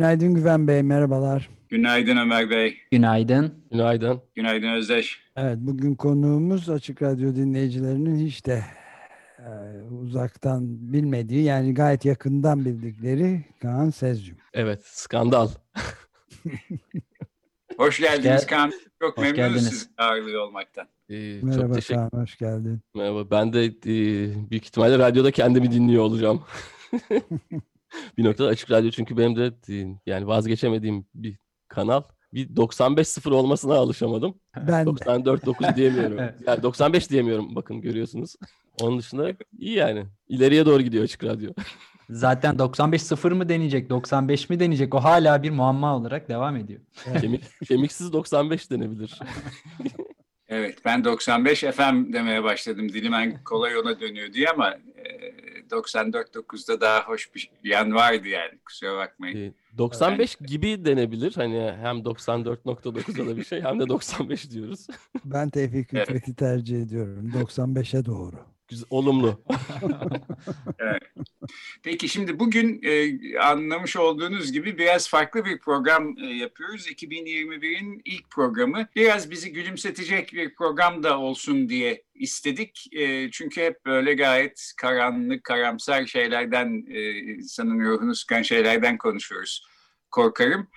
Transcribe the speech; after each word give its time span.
Günaydın 0.00 0.34
Güven 0.34 0.68
Bey, 0.68 0.82
merhabalar. 0.82 1.48
Günaydın 1.68 2.16
Ömer 2.16 2.50
Bey. 2.50 2.76
Günaydın. 2.90 3.54
Günaydın. 3.70 4.20
Günaydın 4.34 4.68
Özdeş. 4.68 5.20
Evet, 5.36 5.58
bugün 5.60 5.94
konuğumuz 5.94 6.70
Açık 6.70 7.02
Radyo 7.02 7.34
dinleyicilerinin 7.34 8.26
hiç 8.26 8.46
de 8.46 8.62
e, 9.38 9.50
uzaktan 10.02 10.92
bilmediği, 10.92 11.42
yani 11.44 11.74
gayet 11.74 12.04
yakından 12.04 12.64
bildikleri 12.64 13.44
Kaan 13.62 13.90
Sezyum. 13.90 14.38
Evet, 14.54 14.80
skandal. 14.84 15.48
Hoş 17.76 18.00
geldiniz 18.00 18.22
Gel- 18.24 18.46
Kaan. 18.46 18.72
Çok 19.02 19.18
Hoş 19.18 19.22
memnunuz 19.22 19.36
geldiniz. 19.36 19.68
sizi 19.68 19.86
ağırlığı 19.98 20.42
olmaktan. 20.42 20.86
Ee, 21.08 21.40
çok 21.40 21.48
Merhaba 21.48 21.74
teşekkür 21.74 21.94
Kaan, 21.94 22.10
hoş 22.22 22.38
geldin. 22.38 22.80
Merhaba. 22.94 23.30
Ben 23.30 23.52
de 23.52 23.64
e, 23.64 23.72
büyük 24.50 24.64
ihtimalle 24.64 24.98
radyoda 24.98 25.30
kendimi 25.30 25.72
dinliyor 25.72 26.02
olacağım. 26.02 26.42
bir 28.18 28.24
noktada 28.24 28.48
açık 28.48 28.70
radyo 28.70 28.90
çünkü 28.90 29.16
benim 29.16 29.36
de 29.36 29.52
yani 30.06 30.26
vazgeçemediğim 30.26 31.06
bir 31.14 31.38
kanal. 31.68 32.02
Bir 32.34 32.48
95-0 32.48 33.30
olmasına 33.30 33.74
alışamadım. 33.74 34.34
Ben 34.56 34.86
de. 34.86 34.90
94-9 34.90 35.76
diyemiyorum. 35.76 36.18
Yani 36.46 36.62
95 36.62 37.10
diyemiyorum 37.10 37.56
bakın 37.56 37.80
görüyorsunuz. 37.80 38.34
Onun 38.80 38.98
dışında 38.98 39.32
iyi 39.58 39.74
yani. 39.74 40.06
İleriye 40.28 40.66
doğru 40.66 40.82
gidiyor 40.82 41.04
açık 41.04 41.24
radyo. 41.24 41.52
Zaten 42.10 42.54
95-0 42.54 43.34
mı 43.34 43.48
deneyecek, 43.48 43.90
95 43.90 44.50
mi 44.50 44.60
deneyecek? 44.60 44.94
O 44.94 44.98
hala 44.98 45.42
bir 45.42 45.50
muamma 45.50 45.96
olarak 45.96 46.28
devam 46.28 46.56
ediyor. 46.56 46.80
Kemik, 47.20 47.44
kemiksiz 47.68 48.12
95 48.12 48.70
denebilir. 48.70 49.18
Evet 50.48 50.78
ben 50.84 51.04
95 51.04 51.60
FM 51.60 52.12
demeye 52.12 52.44
başladım. 52.44 52.88
Dilim 52.88 53.14
en 53.14 53.44
kolay 53.44 53.78
ona 53.78 54.00
dönüyor 54.00 54.32
diye 54.32 54.48
ama 54.48 54.74
94.9'da 55.70 56.80
daha 56.80 57.04
hoş 57.08 57.34
bir 57.34 57.50
yan 57.64 57.94
vardı 57.94 58.28
yani. 58.28 58.58
Kusura 58.64 58.96
bakmayın. 58.96 59.50
E, 59.50 59.52
95 59.78 60.36
gibi 60.36 60.84
denebilir. 60.84 61.32
Hani 61.34 61.72
hem 61.80 61.96
94.9'da 61.96 63.26
da 63.26 63.36
bir 63.36 63.44
şey 63.44 63.60
hem 63.60 63.80
de 63.80 63.88
95 63.88 64.50
diyoruz. 64.50 64.86
Ben 65.24 65.50
Tevfik 65.50 65.94
Evet. 65.94 66.08
Hükmet'i 66.08 66.34
tercih 66.34 66.82
ediyorum. 66.82 67.30
95'e 67.34 68.04
doğru. 68.04 68.36
Güzel, 68.70 68.86
olumlu. 68.90 69.40
Peki 71.82 72.08
şimdi 72.08 72.38
bugün 72.38 72.80
e, 72.82 73.38
anlamış 73.38 73.96
olduğunuz 73.96 74.52
gibi 74.52 74.78
biraz 74.78 75.08
farklı 75.08 75.44
bir 75.44 75.58
program 75.58 76.18
e, 76.18 76.26
yapıyoruz. 76.26 76.86
2021'in 76.86 78.02
ilk 78.04 78.30
programı. 78.30 78.86
Biraz 78.96 79.30
bizi 79.30 79.52
gülümsetecek 79.52 80.32
bir 80.32 80.54
program 80.54 81.02
da 81.02 81.18
olsun 81.18 81.68
diye 81.68 82.02
istedik. 82.14 82.86
E, 82.92 83.30
çünkü 83.30 83.60
hep 83.60 83.86
böyle 83.86 84.14
gayet 84.14 84.72
karanlık, 84.76 85.44
karamsar 85.44 86.06
şeylerden, 86.06 86.86
e, 86.90 87.12
insanın 87.18 87.80
ruhunu 87.80 88.14
sıkan 88.14 88.42
şeylerden 88.42 88.98
konuşuyoruz. 88.98 89.66
Korkarım. 90.10 90.68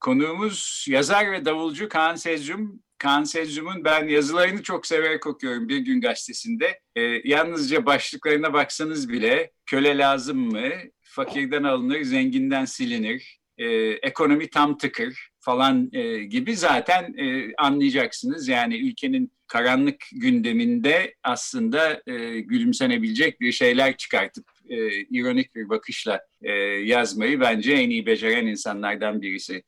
Konuğumuz 0.00 0.86
yazar 0.88 1.32
ve 1.32 1.44
davulcu 1.44 1.88
Kaan 1.88 2.14
Sezyum. 2.14 2.85
Kaan 2.98 3.24
Sezyum'un 3.24 3.84
ben 3.84 4.08
yazılarını 4.08 4.62
çok 4.62 4.86
severek 4.86 5.26
okuyorum 5.26 5.68
Bir 5.68 5.78
Gün 5.78 6.00
Gazetesi'nde. 6.00 6.80
E, 6.96 7.00
yalnızca 7.24 7.86
başlıklarına 7.86 8.52
baksanız 8.52 9.08
bile 9.08 9.50
köle 9.66 9.98
lazım 9.98 10.38
mı, 10.38 10.70
fakirden 11.02 11.62
alınır, 11.62 12.02
zenginden 12.02 12.64
silinir, 12.64 13.38
e, 13.58 13.66
ekonomi 13.90 14.50
tam 14.50 14.78
tıkır 14.78 15.30
falan 15.40 15.90
e, 15.92 16.18
gibi 16.24 16.56
zaten 16.56 17.14
e, 17.18 17.54
anlayacaksınız. 17.58 18.48
Yani 18.48 18.76
ülkenin 18.88 19.32
karanlık 19.46 19.96
gündeminde 20.12 21.14
aslında 21.22 22.02
e, 22.06 22.40
gülümsenebilecek 22.40 23.40
bir 23.40 23.52
şeyler 23.52 23.96
çıkartıp 23.96 24.44
e, 24.68 24.90
ironik 24.90 25.54
bir 25.54 25.68
bakışla 25.68 26.20
e, 26.42 26.52
yazmayı 26.62 27.40
bence 27.40 27.72
en 27.72 27.90
iyi 27.90 28.06
beceren 28.06 28.46
insanlardan 28.46 29.22
birisi. 29.22 29.62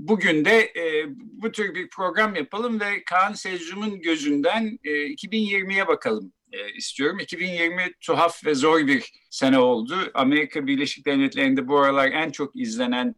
Bugün 0.00 0.44
de 0.44 0.72
e, 0.76 1.06
bu 1.16 1.52
tür 1.52 1.74
bir 1.74 1.88
program 1.88 2.34
yapalım 2.34 2.80
ve 2.80 3.04
Kaan 3.04 3.32
Sezyum'un 3.32 4.00
gözünden 4.00 4.78
e, 4.84 4.90
2020'ye 4.90 5.88
bakalım 5.88 6.32
e, 6.52 6.72
istiyorum. 6.72 7.18
2020 7.18 7.92
tuhaf 8.00 8.46
ve 8.46 8.54
zor 8.54 8.86
bir 8.86 9.12
sene 9.30 9.58
oldu. 9.58 10.10
Amerika 10.14 10.66
Birleşik 10.66 11.06
Devletleri'nde 11.06 11.68
bu 11.68 11.78
aralar 11.78 12.12
en 12.12 12.30
çok 12.30 12.56
izlenen 12.56 13.14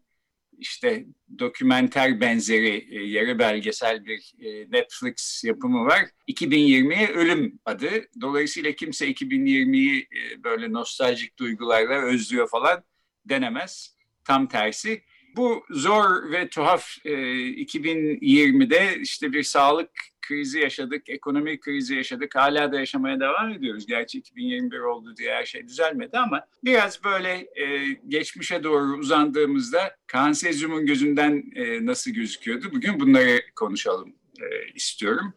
işte 0.58 1.06
dokümenter 1.38 2.20
benzeri 2.20 2.86
e, 2.90 3.02
yarı 3.02 3.38
belgesel 3.38 4.04
bir 4.04 4.32
e, 4.40 4.70
Netflix 4.70 5.44
yapımı 5.44 5.84
var. 5.84 6.04
2020'ye 6.28 7.08
Ölüm 7.08 7.58
adı. 7.64 7.90
Dolayısıyla 8.20 8.72
kimse 8.72 9.10
2020'yi 9.10 10.00
e, 10.00 10.44
böyle 10.44 10.72
nostaljik 10.72 11.38
duygularla 11.38 12.02
özlüyor 12.02 12.48
falan 12.48 12.84
denemez. 13.24 13.96
Tam 14.24 14.48
tersi. 14.48 15.02
Bu 15.36 15.64
zor 15.70 16.30
ve 16.32 16.48
tuhaf 16.48 16.96
e, 17.04 17.10
2020'de 17.10 18.96
işte 19.00 19.32
bir 19.32 19.42
sağlık 19.42 19.90
krizi 20.22 20.58
yaşadık, 20.58 21.08
ekonomik 21.08 21.62
krizi 21.62 21.94
yaşadık. 21.94 22.36
Hala 22.36 22.72
da 22.72 22.78
yaşamaya 22.78 23.20
devam 23.20 23.52
ediyoruz. 23.52 23.86
Gerçi 23.86 24.18
2021 24.18 24.78
oldu 24.78 25.16
diye 25.16 25.34
her 25.34 25.44
şey 25.44 25.68
düzelmedi 25.68 26.18
ama 26.18 26.46
biraz 26.64 27.04
böyle 27.04 27.48
e, 27.56 27.92
geçmişe 28.08 28.64
doğru 28.64 28.98
uzandığımızda 28.98 29.96
Kaan 30.06 30.32
Sezyum'un 30.32 30.86
gözünden 30.86 31.44
e, 31.54 31.86
nasıl 31.86 32.10
gözüküyordu? 32.10 32.72
Bugün 32.72 33.00
bunları 33.00 33.40
konuşalım 33.56 34.14
e, 34.40 34.72
istiyorum. 34.74 35.34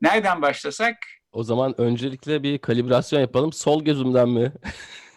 Nereden 0.00 0.42
başlasak? 0.42 0.96
O 1.32 1.42
zaman 1.42 1.80
öncelikle 1.80 2.42
bir 2.42 2.58
kalibrasyon 2.58 3.20
yapalım. 3.20 3.52
Sol 3.52 3.84
gözümden 3.84 4.28
mi 4.28 4.52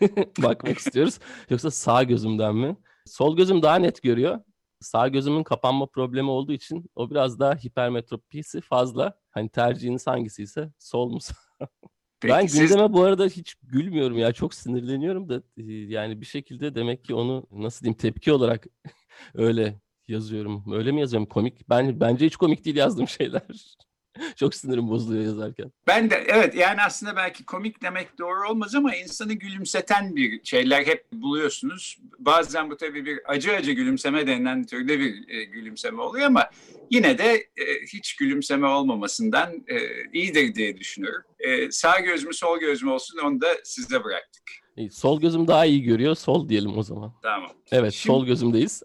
bakmak 0.37 0.77
istiyoruz 0.77 1.19
yoksa 1.49 1.71
sağ 1.71 2.03
gözümden 2.03 2.55
mi? 2.55 2.75
Sol 3.09 3.37
gözüm 3.37 3.61
daha 3.61 3.75
net 3.75 4.01
görüyor. 4.01 4.39
Sağ 4.79 5.07
gözümün 5.07 5.43
kapanma 5.43 5.85
problemi 5.85 6.29
olduğu 6.29 6.51
için 6.53 6.89
o 6.95 7.09
biraz 7.09 7.39
daha 7.39 7.55
hipermetropisi 7.55 8.61
fazla. 8.61 9.19
Hani 9.31 9.49
tercihiniz 9.49 10.07
hangisi 10.07 10.43
ise 10.43 10.71
sol 10.79 11.09
mu? 11.11 11.19
Peki 12.21 12.33
ben 12.33 12.45
siz- 12.45 12.69
gündeme 12.69 12.93
bu 12.93 13.03
arada 13.03 13.25
hiç 13.25 13.55
gülmüyorum 13.63 14.17
ya 14.17 14.31
çok 14.31 14.53
sinirleniyorum 14.53 15.29
da 15.29 15.43
e, 15.57 15.63
yani 15.73 16.21
bir 16.21 16.25
şekilde 16.25 16.75
demek 16.75 17.03
ki 17.03 17.15
onu 17.15 17.47
nasıl 17.51 17.83
diyeyim 17.83 17.97
tepki 17.97 18.31
olarak 18.33 18.67
öyle 19.33 19.81
yazıyorum. 20.07 20.63
Öyle 20.73 20.91
mi 20.91 20.99
yazıyorum 20.99 21.29
komik? 21.29 21.69
Ben 21.69 21.99
bence 21.99 22.25
hiç 22.25 22.35
komik 22.35 22.65
değil 22.65 22.75
yazdığım 22.75 23.07
şeyler. 23.07 23.41
çok 24.35 24.55
sinirim 24.55 24.89
bozuluyor 24.89 25.23
yazarken. 25.23 25.71
Ben 25.87 26.09
de 26.09 26.25
evet 26.27 26.55
yani 26.55 26.81
aslında 26.81 27.15
belki 27.15 27.45
komik 27.45 27.81
demek 27.81 28.19
doğru 28.19 28.49
olmaz 28.49 28.75
ama 28.75 28.95
insanı 28.95 29.33
gülümseten 29.33 30.15
bir 30.15 30.43
şeyler 30.43 30.85
hep 30.85 31.05
buluyorsunuz. 31.13 31.97
Bazen 32.19 32.69
bu 32.69 32.77
tabii 32.77 33.05
bir 33.05 33.19
acı 33.25 33.51
acı 33.51 33.71
gülümseme 33.71 34.27
denilen 34.27 34.65
türde 34.65 34.99
bir 34.99 35.29
e, 35.29 35.43
gülümseme 35.43 36.01
oluyor 36.01 36.25
ama 36.25 36.49
yine 36.91 37.17
de 37.17 37.33
e, 37.35 37.63
hiç 37.93 38.15
gülümseme 38.15 38.67
olmamasından 38.67 39.53
e, 39.67 39.77
iyidir 40.13 40.55
diye 40.55 40.77
düşünüyorum. 40.77 41.23
E, 41.39 41.71
sağ 41.71 41.99
göz 41.99 42.23
mü 42.23 42.33
sol 42.33 42.59
göz 42.59 42.83
mü 42.83 42.89
olsun 42.89 43.19
onu 43.25 43.41
da 43.41 43.47
size 43.63 44.03
bıraktık. 44.03 44.43
İyi, 44.77 44.91
Sol 44.91 45.21
gözüm 45.21 45.47
daha 45.47 45.65
iyi 45.65 45.83
görüyor. 45.83 46.15
Sol 46.15 46.49
diyelim 46.49 46.77
o 46.77 46.83
zaman. 46.83 47.13
Tamam. 47.21 47.51
Evet, 47.71 47.93
Şimdi- 47.93 48.07
sol 48.07 48.25
gözümdeyiz. 48.25 48.83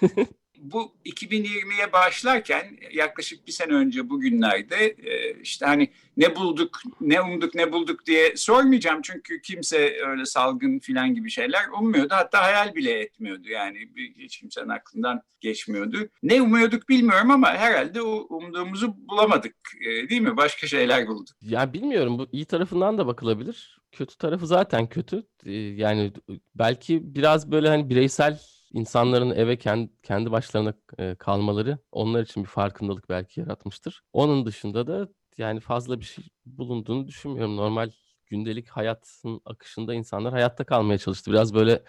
bu 0.60 0.92
2020'ye 1.06 1.92
başlarken 1.92 2.76
yaklaşık 2.92 3.46
bir 3.46 3.52
sene 3.52 3.72
önce 3.72 4.10
bugünlerde 4.10 4.86
e, 4.86 5.40
işte 5.42 5.66
hani 5.66 5.90
ne 6.16 6.36
bulduk, 6.36 6.80
ne 7.00 7.20
umduk, 7.20 7.54
ne 7.54 7.72
bulduk 7.72 8.06
diye 8.06 8.36
sormayacağım. 8.36 9.02
Çünkü 9.02 9.42
kimse 9.42 9.96
öyle 10.06 10.26
salgın 10.26 10.78
filan 10.78 11.14
gibi 11.14 11.30
şeyler 11.30 11.68
ummuyordu. 11.80 12.14
Hatta 12.14 12.42
hayal 12.44 12.74
bile 12.74 13.00
etmiyordu 13.00 13.48
yani 13.48 13.78
hiç 14.18 14.38
kimsenin 14.40 14.68
aklından 14.68 15.22
geçmiyordu. 15.40 16.08
Ne 16.22 16.42
umuyorduk 16.42 16.88
bilmiyorum 16.88 17.30
ama 17.30 17.54
herhalde 17.54 18.02
o 18.02 18.26
umduğumuzu 18.36 18.94
bulamadık 19.08 19.56
e, 19.80 20.08
değil 20.08 20.20
mi? 20.20 20.36
Başka 20.36 20.66
şeyler 20.66 21.06
bulduk. 21.06 21.36
Ya 21.42 21.72
bilmiyorum 21.72 22.18
bu 22.18 22.26
iyi 22.32 22.44
tarafından 22.44 22.98
da 22.98 23.06
bakılabilir. 23.06 23.78
Kötü 23.92 24.18
tarafı 24.18 24.46
zaten 24.46 24.88
kötü. 24.88 25.26
Ee, 25.46 25.52
Yani 25.52 26.12
belki 26.54 27.14
biraz 27.14 27.50
böyle 27.50 27.68
hani 27.68 27.90
bireysel 27.90 28.40
insanların 28.78 29.30
eve 29.30 29.58
kendi, 29.58 29.90
kendi 30.02 30.30
başlarına 30.30 30.74
e, 30.98 31.14
kalmaları 31.14 31.78
onlar 31.92 32.22
için 32.22 32.42
bir 32.42 32.48
farkındalık 32.48 33.08
belki 33.08 33.40
yaratmıştır. 33.40 34.02
Onun 34.12 34.46
dışında 34.46 34.86
da 34.86 35.08
yani 35.38 35.60
fazla 35.60 36.00
bir 36.00 36.04
şey 36.04 36.24
bulunduğunu 36.46 37.06
düşünmüyorum. 37.08 37.56
Normal 37.56 37.90
gündelik 38.26 38.68
hayatın 38.68 39.40
akışında 39.44 39.94
insanlar 39.94 40.32
hayatta 40.32 40.64
kalmaya 40.64 40.98
çalıştı. 40.98 41.30
Biraz 41.30 41.54
böyle 41.54 41.82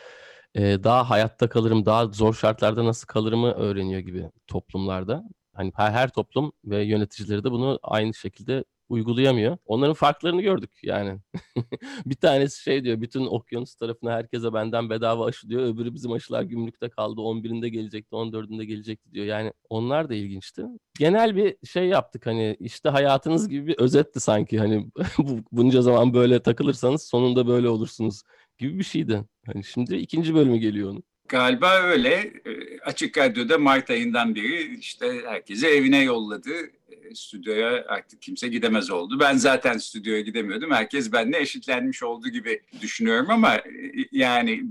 e, 0.55 0.83
daha 0.83 1.09
hayatta 1.09 1.49
kalırım, 1.49 1.85
daha 1.85 2.05
zor 2.07 2.33
şartlarda 2.33 2.85
nasıl 2.85 3.07
kalırımı 3.07 3.51
öğreniyor 3.51 3.99
gibi 3.99 4.31
toplumlarda. 4.47 5.23
Hani 5.53 5.71
her, 5.75 5.91
her 5.91 6.09
toplum 6.09 6.51
ve 6.65 6.83
yöneticileri 6.83 7.43
de 7.43 7.51
bunu 7.51 7.79
aynı 7.83 8.13
şekilde 8.13 8.63
uygulayamıyor. 8.89 9.57
Onların 9.65 9.93
farklarını 9.93 10.41
gördük 10.41 10.71
yani. 10.83 11.19
bir 12.05 12.15
tanesi 12.15 12.63
şey 12.63 12.83
diyor, 12.83 13.01
bütün 13.01 13.25
okyanus 13.25 13.75
tarafına 13.75 14.11
herkese 14.11 14.53
benden 14.53 14.89
bedava 14.89 15.25
aşı 15.25 15.49
diyor. 15.49 15.63
Öbürü 15.63 15.93
bizim 15.93 16.11
aşılar 16.11 16.43
gümrükte 16.43 16.89
kaldı, 16.89 17.21
11'inde 17.21 17.67
gelecekti, 17.67 18.15
14'ünde 18.15 18.63
gelecekti 18.63 19.13
diyor. 19.13 19.25
Yani 19.25 19.53
onlar 19.69 20.09
da 20.09 20.13
ilginçti. 20.13 20.65
Genel 20.99 21.35
bir 21.35 21.55
şey 21.67 21.85
yaptık 21.87 22.25
hani 22.25 22.57
işte 22.59 22.89
hayatınız 22.89 23.49
gibi 23.49 23.67
bir 23.67 23.77
özetti 23.79 24.19
sanki. 24.19 24.59
Hani 24.59 24.87
bunca 25.51 25.81
zaman 25.81 26.13
böyle 26.13 26.39
takılırsanız 26.39 27.03
sonunda 27.03 27.47
böyle 27.47 27.69
olursunuz 27.69 28.21
gibi 28.57 28.79
bir 28.79 28.83
şeydi. 28.83 29.23
Hani 29.45 29.63
şimdi 29.63 29.95
ikinci 29.95 30.35
bölümü 30.35 30.57
geliyor 30.57 30.89
onun. 30.91 31.03
Galiba 31.29 31.73
öyle. 31.73 32.33
E, 32.79 32.89
Açık 32.89 33.17
Radyo'da 33.17 33.57
Mart 33.57 33.89
ayından 33.89 34.35
beri 34.35 34.77
işte 34.79 35.21
herkese 35.25 35.67
evine 35.67 36.03
yolladı. 36.03 36.49
E, 36.89 37.15
stüdyoya 37.15 37.85
artık 37.87 38.21
kimse 38.21 38.47
gidemez 38.47 38.89
oldu. 38.91 39.19
Ben 39.19 39.37
zaten 39.37 39.77
stüdyoya 39.77 40.21
gidemiyordum. 40.21 40.71
Herkes 40.71 41.11
benimle 41.11 41.39
eşitlenmiş 41.39 42.03
olduğu 42.03 42.29
gibi 42.29 42.61
düşünüyorum 42.81 43.29
ama 43.29 43.55
e, 43.55 43.63
yani 44.11 44.63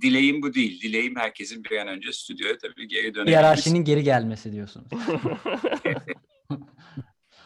dileğim 0.00 0.42
bu 0.42 0.54
değil. 0.54 0.80
Dileğim 0.82 1.16
herkesin 1.16 1.64
bir 1.64 1.76
an 1.76 1.88
önce 1.88 2.12
stüdyoya 2.12 2.58
tabii 2.58 2.88
geri 2.88 3.02
dönebilmesi. 3.04 3.30
Hiyerarşinin 3.30 3.84
geri 3.84 4.02
gelmesi 4.02 4.52
diyorsunuz. 4.52 4.86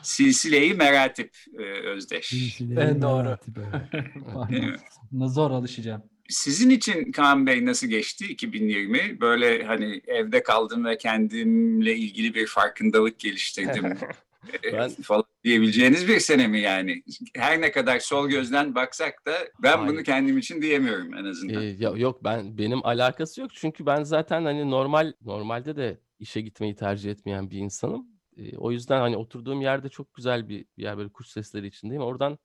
Silsileyi 0.02 0.74
meratip 0.74 1.36
Özdeş. 1.84 2.26
Silsileyi 2.26 2.78
Evet, 2.78 3.02
doğru. 3.02 3.22
meratip, 3.22 3.58
evet. 3.58 4.80
Zor 5.32 5.50
alışacağım. 5.50 6.02
Sizin 6.30 6.70
için 6.70 7.12
Kaan 7.12 7.46
Bey 7.46 7.66
nasıl 7.66 7.86
geçti 7.86 8.26
2020? 8.26 9.20
Böyle 9.20 9.64
hani 9.64 10.00
evde 10.06 10.42
kaldım 10.42 10.84
ve 10.84 10.98
kendimle 10.98 11.96
ilgili 11.96 12.34
bir 12.34 12.46
farkındalık 12.46 13.18
geliştirdim 13.18 13.84
ben... 14.72 14.90
falan 14.90 15.24
diyebileceğiniz 15.44 16.08
bir 16.08 16.20
sene 16.20 16.46
mi 16.46 16.60
yani? 16.60 17.02
Her 17.34 17.60
ne 17.60 17.72
kadar 17.72 17.98
sol 17.98 18.28
gözden 18.28 18.74
baksak 18.74 19.26
da 19.26 19.32
ben 19.62 19.76
Hayır. 19.78 19.92
bunu 19.92 20.02
kendim 20.02 20.38
için 20.38 20.62
diyemiyorum 20.62 21.14
en 21.14 21.24
azından. 21.24 21.62
Ee, 21.62 22.00
yok 22.00 22.24
ben 22.24 22.58
benim 22.58 22.86
alakası 22.86 23.40
yok 23.40 23.50
çünkü 23.54 23.86
ben 23.86 24.02
zaten 24.02 24.44
hani 24.44 24.70
normal 24.70 25.12
normalde 25.20 25.76
de 25.76 26.00
işe 26.18 26.40
gitmeyi 26.40 26.74
tercih 26.74 27.10
etmeyen 27.10 27.50
bir 27.50 27.58
insanım. 27.58 28.06
Ee, 28.36 28.56
o 28.56 28.72
yüzden 28.72 29.00
hani 29.00 29.16
oturduğum 29.16 29.60
yerde 29.60 29.88
çok 29.88 30.14
güzel 30.14 30.48
bir, 30.48 30.64
bir 30.76 30.82
yer 30.82 30.98
böyle 30.98 31.08
kuş 31.08 31.28
sesleri 31.28 31.66
içindeyim. 31.66 32.02
Oradan 32.02 32.38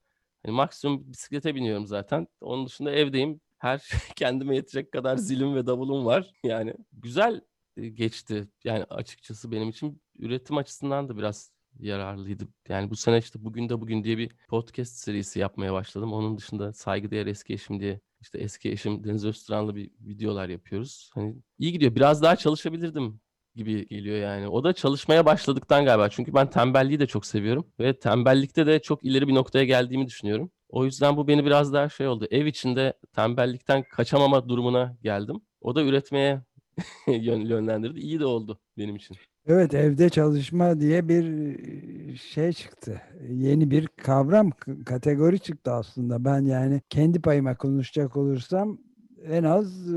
hani 0.44 0.54
maksimum 0.54 1.12
bisiklete 1.12 1.54
biniyorum 1.54 1.86
zaten. 1.86 2.26
Onun 2.40 2.66
dışında 2.66 2.90
evdeyim 2.90 3.40
her 3.58 3.88
kendime 4.16 4.56
yetecek 4.56 4.92
kadar 4.92 5.16
zilim 5.16 5.54
ve 5.54 5.66
davulum 5.66 6.06
var. 6.06 6.32
Yani 6.44 6.74
güzel 6.92 7.40
geçti. 7.76 8.48
Yani 8.64 8.84
açıkçası 8.84 9.52
benim 9.52 9.68
için 9.68 10.02
üretim 10.18 10.56
açısından 10.56 11.08
da 11.08 11.16
biraz 11.16 11.52
yararlıydı. 11.78 12.48
Yani 12.68 12.90
bu 12.90 12.96
sene 12.96 13.18
işte 13.18 13.44
bugün 13.44 13.68
de 13.68 13.80
bugün 13.80 14.04
diye 14.04 14.18
bir 14.18 14.30
podcast 14.48 14.96
serisi 14.96 15.38
yapmaya 15.38 15.72
başladım. 15.72 16.12
Onun 16.12 16.38
dışında 16.38 16.72
saygıdeğer 16.72 17.26
eski 17.26 17.54
eşim 17.54 17.80
diye 17.80 18.00
işte 18.20 18.38
eski 18.38 18.70
eşim 18.70 19.04
Deniz 19.04 19.24
Öztürk'le 19.24 19.74
bir 19.74 19.90
videolar 20.00 20.48
yapıyoruz. 20.48 21.10
Hani 21.14 21.36
iyi 21.58 21.72
gidiyor. 21.72 21.94
Biraz 21.94 22.22
daha 22.22 22.36
çalışabilirdim 22.36 23.20
gibi 23.54 23.88
geliyor 23.88 24.16
yani. 24.16 24.48
O 24.48 24.64
da 24.64 24.72
çalışmaya 24.72 25.26
başladıktan 25.26 25.84
galiba. 25.84 26.08
Çünkü 26.08 26.34
ben 26.34 26.50
tembelliği 26.50 27.00
de 27.00 27.06
çok 27.06 27.26
seviyorum 27.26 27.66
ve 27.80 27.98
tembellikte 27.98 28.66
de 28.66 28.82
çok 28.82 29.04
ileri 29.04 29.28
bir 29.28 29.34
noktaya 29.34 29.64
geldiğimi 29.64 30.06
düşünüyorum. 30.06 30.50
O 30.68 30.84
yüzden 30.84 31.16
bu 31.16 31.28
beni 31.28 31.44
biraz 31.44 31.72
daha 31.72 31.88
şey 31.88 32.08
oldu. 32.08 32.26
Ev 32.30 32.46
içinde 32.46 32.92
tembellikten 33.12 33.82
kaçamama 33.82 34.48
durumuna 34.48 34.96
geldim. 35.02 35.40
O 35.60 35.74
da 35.74 35.82
üretmeye 35.82 36.42
yönlendirdi. 37.06 38.00
İyi 38.00 38.20
de 38.20 38.26
oldu 38.26 38.60
benim 38.78 38.96
için. 38.96 39.16
Evet 39.46 39.74
evde 39.74 40.08
çalışma 40.08 40.80
diye 40.80 41.08
bir 41.08 42.16
şey 42.16 42.52
çıktı. 42.52 43.02
Yeni 43.28 43.70
bir 43.70 43.86
kavram, 43.86 44.50
kategori 44.86 45.40
çıktı 45.40 45.72
aslında. 45.72 46.24
Ben 46.24 46.40
yani 46.44 46.80
kendi 46.90 47.20
payıma 47.20 47.56
konuşacak 47.56 48.16
olursam 48.16 48.78
en 49.24 49.44
az 49.44 49.88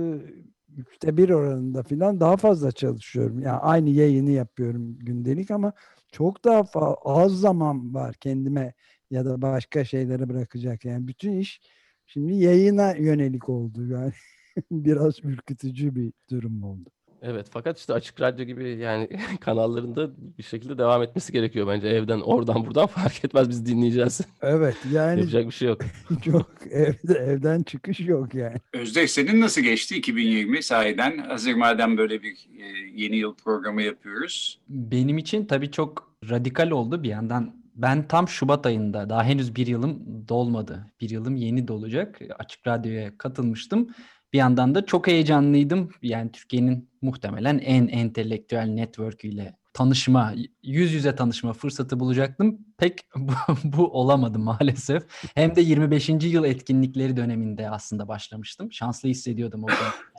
üçte 0.77 1.17
bir 1.17 1.29
oranında 1.29 1.83
falan 1.83 2.19
daha 2.19 2.37
fazla 2.37 2.71
çalışıyorum. 2.71 3.39
Yani 3.39 3.57
aynı 3.59 3.89
yayını 3.89 4.31
yapıyorum 4.31 4.97
gündelik 4.99 5.51
ama 5.51 5.73
çok 6.11 6.45
daha 6.45 6.63
az 7.05 7.31
zaman 7.39 7.93
var 7.93 8.15
kendime 8.15 8.73
ya 9.11 9.25
da 9.25 9.41
başka 9.41 9.85
şeylere 9.85 10.29
bırakacak. 10.29 10.85
Yani 10.85 11.07
bütün 11.07 11.39
iş 11.39 11.61
şimdi 12.05 12.35
yayına 12.35 12.95
yönelik 12.95 13.49
oldu. 13.49 13.87
Yani 13.87 14.13
biraz 14.71 15.25
ürkütücü 15.25 15.95
bir 15.95 16.13
durum 16.29 16.63
oldu. 16.63 16.89
Evet 17.21 17.47
fakat 17.51 17.79
işte 17.79 17.93
açık 17.93 18.21
radyo 18.21 18.45
gibi 18.45 18.77
yani 18.77 19.09
kanallarında 19.39 20.11
bir 20.37 20.43
şekilde 20.43 20.77
devam 20.77 21.03
etmesi 21.03 21.33
gerekiyor 21.33 21.67
bence 21.67 21.87
evden 21.87 22.19
oradan 22.19 22.65
buradan 22.65 22.87
fark 22.87 23.25
etmez 23.25 23.49
biz 23.49 23.65
dinleyeceğiz. 23.65 24.21
Evet 24.41 24.75
yani 24.93 25.19
yapacak 25.19 25.45
bir 25.45 25.51
şey 25.51 25.67
yok. 25.67 25.81
çok 26.25 26.51
evde 26.71 27.13
evden 27.13 27.63
çıkış 27.63 27.99
yok 27.99 28.33
yani. 28.35 28.57
Özdeş 28.73 29.11
senin 29.11 29.41
nasıl 29.41 29.61
geçti 29.61 29.97
2020 29.97 30.63
sahiden 30.63 31.17
hazır 31.17 31.53
madem 31.53 31.97
böyle 31.97 32.23
bir 32.23 32.31
e, 32.31 32.65
yeni 32.95 33.15
yıl 33.15 33.35
programı 33.35 33.81
yapıyoruz? 33.81 34.59
Benim 34.69 35.17
için 35.17 35.45
tabii 35.45 35.71
çok 35.71 36.13
radikal 36.29 36.69
oldu 36.71 37.03
bir 37.03 37.09
yandan 37.09 37.58
ben 37.81 38.07
tam 38.07 38.27
Şubat 38.27 38.65
ayında 38.65 39.09
daha 39.09 39.23
henüz 39.23 39.55
bir 39.55 39.67
yılım 39.67 40.25
dolmadı. 40.27 40.85
Bir 41.01 41.09
yılım 41.09 41.35
yeni 41.35 41.67
dolacak. 41.67 42.19
Açık 42.39 42.67
Radyo'ya 42.67 43.17
katılmıştım. 43.17 43.89
Bir 44.33 44.37
yandan 44.37 44.75
da 44.75 44.85
çok 44.85 45.07
heyecanlıydım. 45.07 45.89
Yani 46.01 46.31
Türkiye'nin 46.31 46.89
muhtemelen 47.01 47.57
en 47.57 47.87
entelektüel 47.87 48.67
network'üyle 48.67 49.55
tanışma, 49.73 50.33
yüz 50.63 50.93
yüze 50.93 51.15
tanışma 51.15 51.53
fırsatı 51.53 51.99
bulacaktım. 51.99 52.59
Pek 52.77 52.99
bu, 53.63 53.87
olamadı 53.87 54.39
maalesef. 54.39 55.03
Hem 55.35 55.55
de 55.55 55.61
25. 55.61 56.09
yıl 56.09 56.43
etkinlikleri 56.43 57.17
döneminde 57.17 57.69
aslında 57.69 58.07
başlamıştım. 58.07 58.71
Şanslı 58.71 59.09
hissediyordum 59.09 59.63
o 59.63 59.67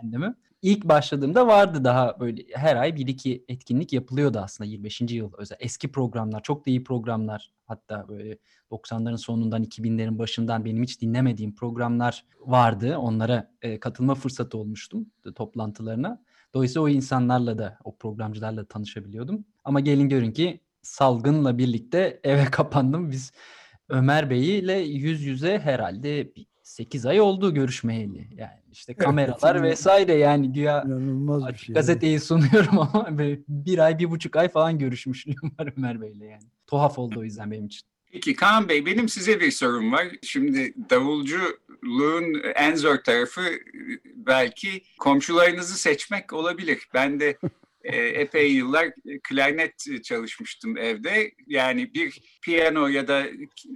kendimi 0.00 0.34
ilk 0.62 0.84
başladığımda 0.84 1.46
vardı 1.46 1.84
daha 1.84 2.20
böyle 2.20 2.42
her 2.54 2.76
ay 2.76 2.96
bir 2.96 3.06
iki 3.06 3.44
etkinlik 3.48 3.92
yapılıyordu 3.92 4.38
aslında 4.38 4.70
25. 4.70 5.00
yıl 5.00 5.32
özel. 5.38 5.56
Eski 5.60 5.92
programlar, 5.92 6.42
çok 6.42 6.66
da 6.66 6.70
iyi 6.70 6.84
programlar. 6.84 7.52
Hatta 7.66 8.08
böyle 8.08 8.38
90'ların 8.70 9.18
sonundan 9.18 9.64
2000'lerin 9.64 10.18
başından 10.18 10.64
benim 10.64 10.82
hiç 10.82 11.00
dinlemediğim 11.00 11.54
programlar 11.54 12.24
vardı. 12.40 12.96
Onlara 12.98 13.50
e, 13.62 13.80
katılma 13.80 14.14
fırsatı 14.14 14.58
olmuştum 14.58 15.06
toplantılarına. 15.34 16.22
Dolayısıyla 16.54 16.82
o 16.82 16.88
insanlarla 16.88 17.58
da, 17.58 17.78
o 17.84 17.96
programcılarla 17.96 18.64
tanışabiliyordum. 18.64 19.44
Ama 19.64 19.80
gelin 19.80 20.08
görün 20.08 20.32
ki 20.32 20.60
salgınla 20.82 21.58
birlikte 21.58 22.20
eve 22.24 22.44
kapandım. 22.44 23.10
Biz 23.10 23.32
Ömer 23.88 24.30
Bey 24.30 24.58
ile 24.58 24.78
yüz 24.78 25.22
yüze 25.22 25.58
herhalde 25.58 26.32
8 26.70 27.06
ay 27.06 27.20
oldu 27.20 27.54
görüşmeyeli. 27.54 28.28
Yani 28.36 28.60
işte 28.72 28.94
kameralar 28.94 29.56
evet, 29.56 29.70
vesaire 29.70 30.14
yani 30.14 30.52
güya 30.52 30.82
İnanılmaz 30.86 31.52
bir 31.52 31.58
şey. 31.58 31.74
Gazeteyi 31.74 32.20
sunuyorum 32.20 32.78
ama 32.78 33.18
bir 33.48 33.78
ay, 33.78 33.98
bir 33.98 34.10
buçuk 34.10 34.36
ay 34.36 34.48
falan 34.48 34.78
görüşmüşlüğüm 34.78 35.52
var 35.58 35.72
Ömer 35.76 36.00
Bey'le 36.00 36.24
yani. 36.24 36.42
Tuhaf 36.66 36.98
oldu 36.98 37.20
o 37.20 37.24
yüzden 37.24 37.50
benim 37.50 37.66
için. 37.66 37.82
Peki 38.12 38.36
Kaan 38.36 38.68
Bey 38.68 38.86
benim 38.86 39.08
size 39.08 39.40
bir 39.40 39.50
sorum 39.50 39.92
var. 39.92 40.06
Şimdi 40.22 40.74
davulculuğun 40.90 42.42
en 42.54 42.74
zor 42.74 42.96
tarafı 42.96 43.42
belki 44.14 44.82
komşularınızı 44.98 45.78
seçmek 45.78 46.32
olabilir. 46.32 46.88
Ben 46.94 47.20
de 47.20 47.38
e, 47.84 47.96
epey 47.96 48.52
yıllar 48.52 48.86
e, 48.86 49.20
klarnet 49.28 49.84
çalışmıştım 50.04 50.76
evde. 50.76 51.32
Yani 51.46 51.94
bir 51.94 52.20
piyano 52.42 52.86
ya 52.86 53.08
da 53.08 53.26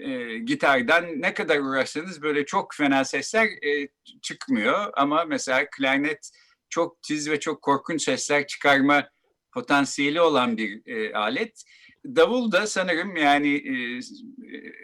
e, 0.00 0.38
gitardan 0.38 1.22
ne 1.22 1.34
kadar 1.34 1.58
uğraşsanız 1.58 2.22
böyle 2.22 2.46
çok 2.46 2.74
fena 2.74 3.04
sesler 3.04 3.46
e, 3.46 3.88
çıkmıyor. 4.22 4.90
Ama 4.94 5.24
mesela 5.24 5.66
klarnet 5.70 6.30
çok 6.68 7.02
tiz 7.02 7.30
ve 7.30 7.40
çok 7.40 7.62
korkunç 7.62 8.02
sesler 8.02 8.46
çıkarma 8.46 9.08
potansiyeli 9.52 10.20
olan 10.20 10.56
bir 10.56 10.86
e, 10.86 11.14
alet. 11.14 11.64
Davul 12.04 12.52
da 12.52 12.66
sanırım 12.66 13.16
yani 13.16 13.54
e, 13.54 13.98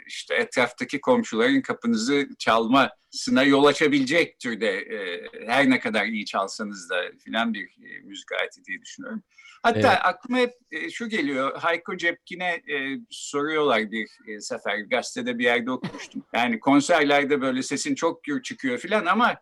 işte 0.07 0.35
etraftaki 0.35 1.01
komşuların 1.01 1.61
kapınızı 1.61 2.29
çalmasına 2.39 3.43
yol 3.45 3.65
açabilecek 3.65 4.39
türde 4.39 4.69
e, 4.69 5.29
her 5.47 5.71
ne 5.71 5.81
kadar 5.81 6.07
iyi 6.07 6.25
çalsanız 6.25 6.91
da 6.91 7.03
filan 7.25 7.55
bir 7.55 7.65
e, 7.65 8.01
müzik 8.05 8.33
aleti 8.33 8.65
diye 8.65 8.81
düşünüyorum. 8.81 9.23
Hatta 9.63 9.79
evet. 9.79 9.99
aklıma 10.03 10.39
hep 10.39 10.55
şu 10.93 11.09
geliyor. 11.09 11.59
Hayko 11.59 11.97
Cepkin'e 11.97 12.63
soruyorlar 13.11 13.91
bir 13.91 14.09
sefer. 14.41 14.79
Gazetede 14.79 15.39
bir 15.39 15.45
yerde 15.45 15.71
okumuştum. 15.71 16.25
Yani 16.35 16.61
konserlerde 16.61 17.41
böyle 17.41 17.63
sesin 17.63 17.95
çok 17.95 18.25
gür 18.25 18.43
çıkıyor 18.43 18.79
filan 18.79 19.07
ama 19.07 19.37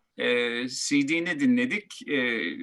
CD'ni 0.66 1.40
dinledik. 1.40 2.02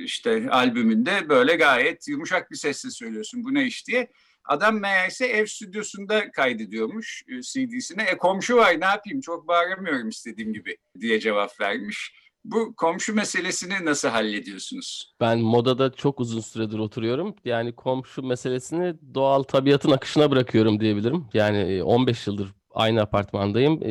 işte 0.06 0.50
albümünde 0.50 1.30
böyle 1.30 1.56
gayet 1.56 2.08
yumuşak 2.08 2.52
bir 2.52 2.56
sesle 2.56 2.90
söylüyorsun. 2.90 3.44
Bu 3.44 3.54
ne 3.54 3.66
iş 3.66 3.88
diye. 3.88 4.10
Adam 4.48 4.80
meğerse 4.80 5.26
ev 5.26 5.46
stüdyosunda 5.46 6.32
kaydediyormuş 6.32 7.24
e, 7.28 7.42
CD'sine. 7.42 8.04
E 8.04 8.18
komşu 8.18 8.56
var 8.56 8.82
ne 8.82 8.86
yapayım 8.86 9.22
çok 9.22 9.48
bağıramıyorum 9.48 10.10
istediğim 10.10 10.54
gibi 10.54 10.78
diye 11.00 11.20
cevap 11.20 11.62
vermiş. 11.62 12.12
Bu 12.44 12.76
komşu 12.76 13.16
meselesini 13.16 13.86
nasıl 13.86 14.08
hallediyorsunuz? 14.10 15.14
Ben 15.20 15.40
modada 15.40 15.92
çok 15.92 16.20
uzun 16.20 16.42
süredir 16.42 16.80
oturuyorum. 16.80 17.36
Yani 17.46 17.76
komşu 17.76 18.24
meselesini 18.24 18.94
doğal 19.14 19.44
tabiatın 19.44 19.92
akışına 19.92 20.32
bırakıyorum 20.32 20.80
diyebilirim. 20.80 21.26
Yani 21.34 21.84
15 21.84 22.28
yıldır 22.28 22.54
aynı 22.72 23.02
apartmandayım. 23.02 23.82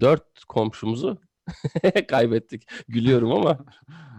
Dört 0.00 0.44
komşumuzu 0.48 1.18
kaybettik. 2.08 2.68
Gülüyorum 2.88 3.32
ama 3.32 3.58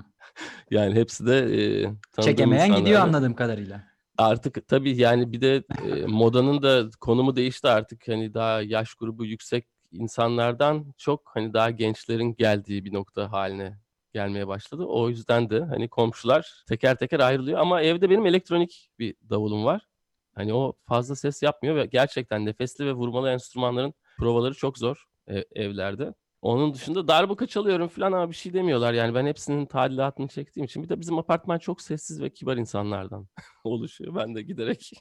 yani 0.71 0.95
hepsi 0.95 1.27
de 1.27 1.37
e, 1.37 2.21
Çekemeyen 2.21 2.75
gidiyor 2.75 3.01
anladığım 3.01 3.35
kadarıyla. 3.35 3.92
Artık 4.17 4.67
tabii 4.67 4.97
yani 4.97 5.31
bir 5.31 5.41
de 5.41 5.63
e, 5.85 6.05
modanın 6.05 6.61
da 6.61 6.89
konumu 6.99 7.35
değişti 7.35 7.67
artık. 7.67 8.07
Hani 8.07 8.33
daha 8.33 8.61
yaş 8.61 8.93
grubu 8.93 9.25
yüksek 9.25 9.65
insanlardan 9.91 10.93
çok 10.97 11.21
hani 11.33 11.53
daha 11.53 11.69
gençlerin 11.69 12.35
geldiği 12.35 12.85
bir 12.85 12.93
nokta 12.93 13.31
haline 13.31 13.77
gelmeye 14.13 14.47
başladı. 14.47 14.85
O 14.85 15.09
yüzden 15.09 15.49
de 15.49 15.59
hani 15.63 15.89
komşular 15.89 16.63
teker 16.67 16.95
teker 16.95 17.19
ayrılıyor 17.19 17.59
ama 17.59 17.81
evde 17.81 18.09
benim 18.09 18.25
elektronik 18.25 18.89
bir 18.99 19.15
davulum 19.29 19.65
var. 19.65 19.87
Hani 20.35 20.53
o 20.53 20.73
fazla 20.85 21.15
ses 21.15 21.43
yapmıyor 21.43 21.75
ve 21.75 21.85
gerçekten 21.85 22.45
nefesli 22.45 22.85
ve 22.85 22.93
vurmalı 22.93 23.29
enstrümanların 23.29 23.93
provaları 24.17 24.53
çok 24.53 24.77
zor 24.77 25.05
ev, 25.27 25.43
evlerde. 25.55 26.13
Onun 26.43 26.73
dışında 26.73 27.07
darbuka 27.07 27.47
çalıyorum 27.47 27.87
falan 27.87 28.11
ama 28.11 28.29
bir 28.29 28.35
şey 28.35 28.53
demiyorlar. 28.53 28.93
Yani 28.93 29.15
ben 29.15 29.25
hepsinin 29.25 29.65
tadilatını 29.65 30.27
çektiğim 30.27 30.65
için. 30.65 30.83
Bir 30.83 30.89
de 30.89 30.99
bizim 30.99 31.17
apartman 31.19 31.59
çok 31.59 31.81
sessiz 31.81 32.21
ve 32.21 32.29
kibar 32.29 32.57
insanlardan 32.57 33.27
oluşuyor. 33.63 34.15
Ben 34.15 34.35
de 34.35 34.41
giderek 34.41 34.91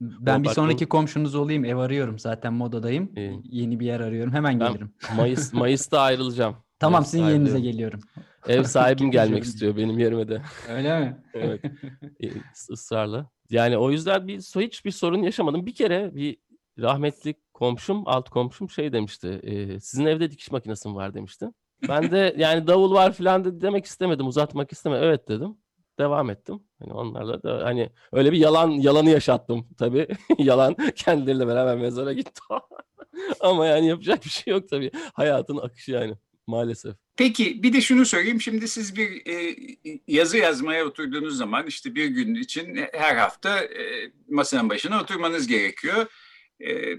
ben 0.00 0.44
bir 0.44 0.48
sonraki 0.48 0.86
komşunuz 0.86 1.34
olayım. 1.34 1.64
Ev 1.64 1.76
arıyorum 1.76 2.18
zaten 2.18 2.52
modadayım. 2.52 3.12
Ee, 3.16 3.32
Yeni 3.44 3.80
bir 3.80 3.86
yer 3.86 4.00
arıyorum. 4.00 4.32
Hemen 4.32 4.60
ben 4.60 4.68
gelirim. 4.68 4.94
Mayıs 5.16 5.52
Mayıs'ta 5.52 6.00
ayrılacağım. 6.00 6.56
tamam 6.78 7.00
Ev 7.02 7.04
sizin 7.04 7.18
sahibi. 7.18 7.32
yerinize 7.32 7.60
geliyorum. 7.60 8.00
Ev 8.48 8.62
sahibim 8.64 9.10
gelmek 9.10 9.44
istiyor 9.44 9.76
benim 9.76 9.98
yerime 9.98 10.28
de. 10.28 10.42
Öyle 10.68 11.00
mi? 11.00 11.16
evet. 11.34 11.60
ısrarla. 12.70 13.30
Yani 13.50 13.78
o 13.78 13.90
yüzden 13.90 14.28
bir 14.28 14.38
hiç 14.38 14.84
bir 14.84 14.90
sorun 14.90 15.22
yaşamadım. 15.22 15.66
Bir 15.66 15.74
kere 15.74 16.14
bir 16.14 16.36
rahmetli 16.78 17.34
komşum, 17.54 18.02
alt 18.08 18.30
komşum 18.30 18.70
şey 18.70 18.92
demişti. 18.92 19.28
E, 19.42 19.80
sizin 19.80 20.06
evde 20.06 20.30
dikiş 20.30 20.50
makinesi 20.50 20.88
mi 20.88 20.94
var 20.94 21.14
demişti. 21.14 21.46
Ben 21.88 22.10
de 22.10 22.34
yani 22.38 22.66
davul 22.66 22.94
var 22.94 23.12
falan 23.12 23.44
da 23.44 23.60
demek 23.60 23.84
istemedim, 23.84 24.26
uzatmak 24.26 24.72
istemedim. 24.72 25.04
Evet 25.04 25.28
dedim. 25.28 25.56
Devam 25.98 26.30
ettim. 26.30 26.62
Hani 26.78 26.92
onlarla 26.92 27.42
da 27.42 27.64
hani 27.64 27.90
öyle 28.12 28.32
bir 28.32 28.38
yalan 28.38 28.70
yalanı 28.70 29.10
yaşattım 29.10 29.68
tabii. 29.78 30.08
yalan 30.38 30.76
kendileriyle 30.96 31.46
beraber 31.46 31.76
mezara 31.76 32.12
gitti. 32.12 32.40
Ama 33.40 33.66
yani 33.66 33.88
yapacak 33.88 34.24
bir 34.24 34.30
şey 34.30 34.52
yok 34.52 34.68
tabii. 34.68 34.90
Hayatın 35.12 35.56
akışı 35.56 35.92
yani 35.92 36.14
maalesef. 36.46 36.96
Peki 37.16 37.62
bir 37.62 37.72
de 37.72 37.80
şunu 37.80 38.06
söyleyeyim. 38.06 38.40
Şimdi 38.40 38.68
siz 38.68 38.96
bir 38.96 39.26
e, 39.26 39.56
yazı 40.06 40.36
yazmaya 40.36 40.84
oturduğunuz 40.84 41.36
zaman 41.36 41.66
işte 41.66 41.94
bir 41.94 42.06
gün 42.06 42.34
için 42.34 42.86
her 42.92 43.16
hafta 43.16 43.58
e, 43.60 44.12
masanın 44.28 44.70
başına 44.70 45.00
oturmanız 45.00 45.46
gerekiyor 45.46 46.06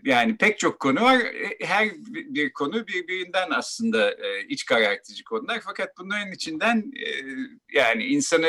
yani 0.04 0.38
pek 0.38 0.60
çok 0.60 0.80
konu 0.80 1.02
var. 1.02 1.20
E, 1.20 1.66
her 1.66 1.90
bir 2.06 2.54
konu 2.54 2.88
birbirinden 2.88 3.50
aslında 3.52 4.12
e, 4.12 4.48
iç 4.50 4.66
karartıcı 4.66 5.24
konular. 5.24 5.62
Fakat 5.64 5.98
bunların 5.98 6.32
içinden 6.32 6.78
e, 6.78 7.08
yani 7.74 8.04
insanı 8.04 8.48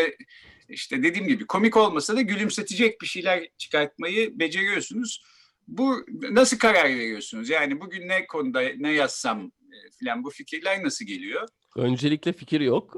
işte 0.68 1.02
dediğim 1.02 1.28
gibi 1.28 1.46
komik 1.46 1.76
olmasa 1.76 2.16
da 2.16 2.20
gülümsetecek 2.20 3.00
bir 3.00 3.06
şeyler 3.06 3.48
çıkartmayı 3.58 4.38
beceriyorsunuz. 4.38 5.24
Bu 5.68 6.06
nasıl 6.30 6.58
karar 6.58 6.88
veriyorsunuz? 6.88 7.50
Yani 7.50 7.80
bugün 7.80 8.08
ne 8.08 8.26
konuda 8.26 8.62
ne 8.76 8.92
yazsam 8.92 9.52
filan 9.98 10.24
bu 10.24 10.30
fikirler 10.30 10.84
nasıl 10.84 11.04
geliyor? 11.04 11.48
Öncelikle 11.76 12.32
fikir 12.32 12.60
yok. 12.60 12.96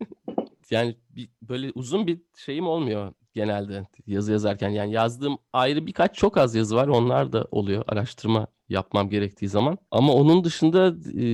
yani 0.70 0.96
bir, 1.10 1.28
böyle 1.42 1.70
uzun 1.74 2.06
bir 2.06 2.18
şeyim 2.36 2.66
olmuyor 2.66 3.12
genelde 3.34 3.86
yazı 4.06 4.32
yazarken. 4.32 4.68
Yani 4.68 4.92
yazdığım 4.92 5.38
ayrı 5.52 5.86
birkaç 5.86 6.14
çok 6.14 6.36
az 6.36 6.54
yazı 6.54 6.76
var. 6.76 6.88
Onlar 6.88 7.32
da 7.32 7.46
oluyor 7.50 7.84
araştırma 7.88 8.46
yapmam 8.68 9.10
gerektiği 9.10 9.48
zaman. 9.48 9.78
Ama 9.90 10.12
onun 10.12 10.44
dışında 10.44 10.94
e, 11.20 11.24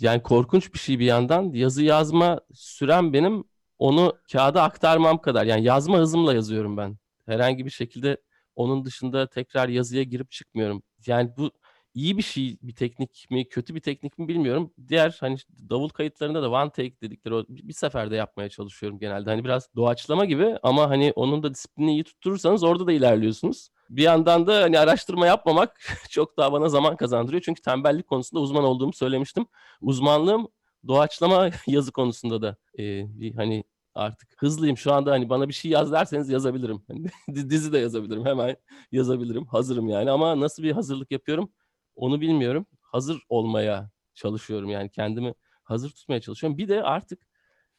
yani 0.00 0.22
korkunç 0.22 0.74
bir 0.74 0.78
şey 0.78 0.98
bir 0.98 1.04
yandan 1.04 1.52
yazı 1.52 1.82
yazma 1.82 2.40
sürem 2.54 3.12
benim 3.12 3.44
onu 3.78 4.16
kağıda 4.32 4.62
aktarmam 4.62 5.18
kadar. 5.18 5.44
Yani 5.44 5.64
yazma 5.64 5.98
hızımla 5.98 6.34
yazıyorum 6.34 6.76
ben. 6.76 6.98
Herhangi 7.26 7.64
bir 7.64 7.70
şekilde 7.70 8.16
onun 8.56 8.84
dışında 8.84 9.26
tekrar 9.26 9.68
yazıya 9.68 10.02
girip 10.02 10.30
çıkmıyorum. 10.30 10.82
Yani 11.06 11.30
bu 11.36 11.50
iyi 11.94 12.16
bir 12.16 12.22
şey 12.22 12.58
bir 12.62 12.74
teknik 12.74 13.26
mi 13.30 13.48
kötü 13.48 13.74
bir 13.74 13.80
teknik 13.80 14.18
mi 14.18 14.28
bilmiyorum. 14.28 14.74
Diğer 14.88 15.16
hani 15.20 15.36
davul 15.70 15.88
kayıtlarında 15.88 16.42
da 16.42 16.50
one 16.50 16.70
take 16.70 17.00
dedikleri 17.00 17.34
o 17.34 17.44
bir 17.48 17.72
seferde 17.72 18.16
yapmaya 18.16 18.48
çalışıyorum 18.48 18.98
genelde. 18.98 19.30
Hani 19.30 19.44
biraz 19.44 19.68
doğaçlama 19.76 20.24
gibi 20.24 20.56
ama 20.62 20.90
hani 20.90 21.12
onun 21.16 21.42
da 21.42 21.54
disiplini 21.54 21.92
iyi 21.92 22.04
tutturursanız 22.04 22.64
orada 22.64 22.86
da 22.86 22.92
ilerliyorsunuz. 22.92 23.68
Bir 23.90 24.02
yandan 24.02 24.46
da 24.46 24.62
hani 24.62 24.78
araştırma 24.78 25.26
yapmamak 25.26 25.80
çok 26.10 26.36
daha 26.36 26.52
bana 26.52 26.68
zaman 26.68 26.96
kazandırıyor. 26.96 27.42
Çünkü 27.42 27.62
tembellik 27.62 28.06
konusunda 28.06 28.40
uzman 28.40 28.64
olduğumu 28.64 28.92
söylemiştim. 28.92 29.46
Uzmanlığım 29.80 30.48
doğaçlama 30.88 31.50
yazı 31.66 31.92
konusunda 31.92 32.42
da 32.42 32.56
e, 32.78 32.82
bir 33.20 33.34
hani 33.34 33.64
artık 33.94 34.42
hızlıyım 34.42 34.76
şu 34.76 34.92
anda 34.92 35.10
hani 35.12 35.28
bana 35.28 35.48
bir 35.48 35.54
şey 35.54 35.70
yaz 35.70 35.92
derseniz 35.92 36.28
yazabilirim. 36.28 36.82
Hani 36.88 37.06
dizi 37.50 37.72
de 37.72 37.78
yazabilirim 37.78 38.24
hemen 38.26 38.56
yazabilirim 38.92 39.46
hazırım 39.46 39.88
yani 39.88 40.10
ama 40.10 40.40
nasıl 40.40 40.62
bir 40.62 40.72
hazırlık 40.72 41.10
yapıyorum 41.10 41.50
onu 41.96 42.20
bilmiyorum. 42.20 42.66
Hazır 42.80 43.22
olmaya 43.28 43.90
çalışıyorum 44.14 44.70
yani 44.70 44.90
kendimi 44.90 45.34
hazır 45.64 45.90
tutmaya 45.90 46.20
çalışıyorum. 46.20 46.58
Bir 46.58 46.68
de 46.68 46.82
artık 46.82 47.22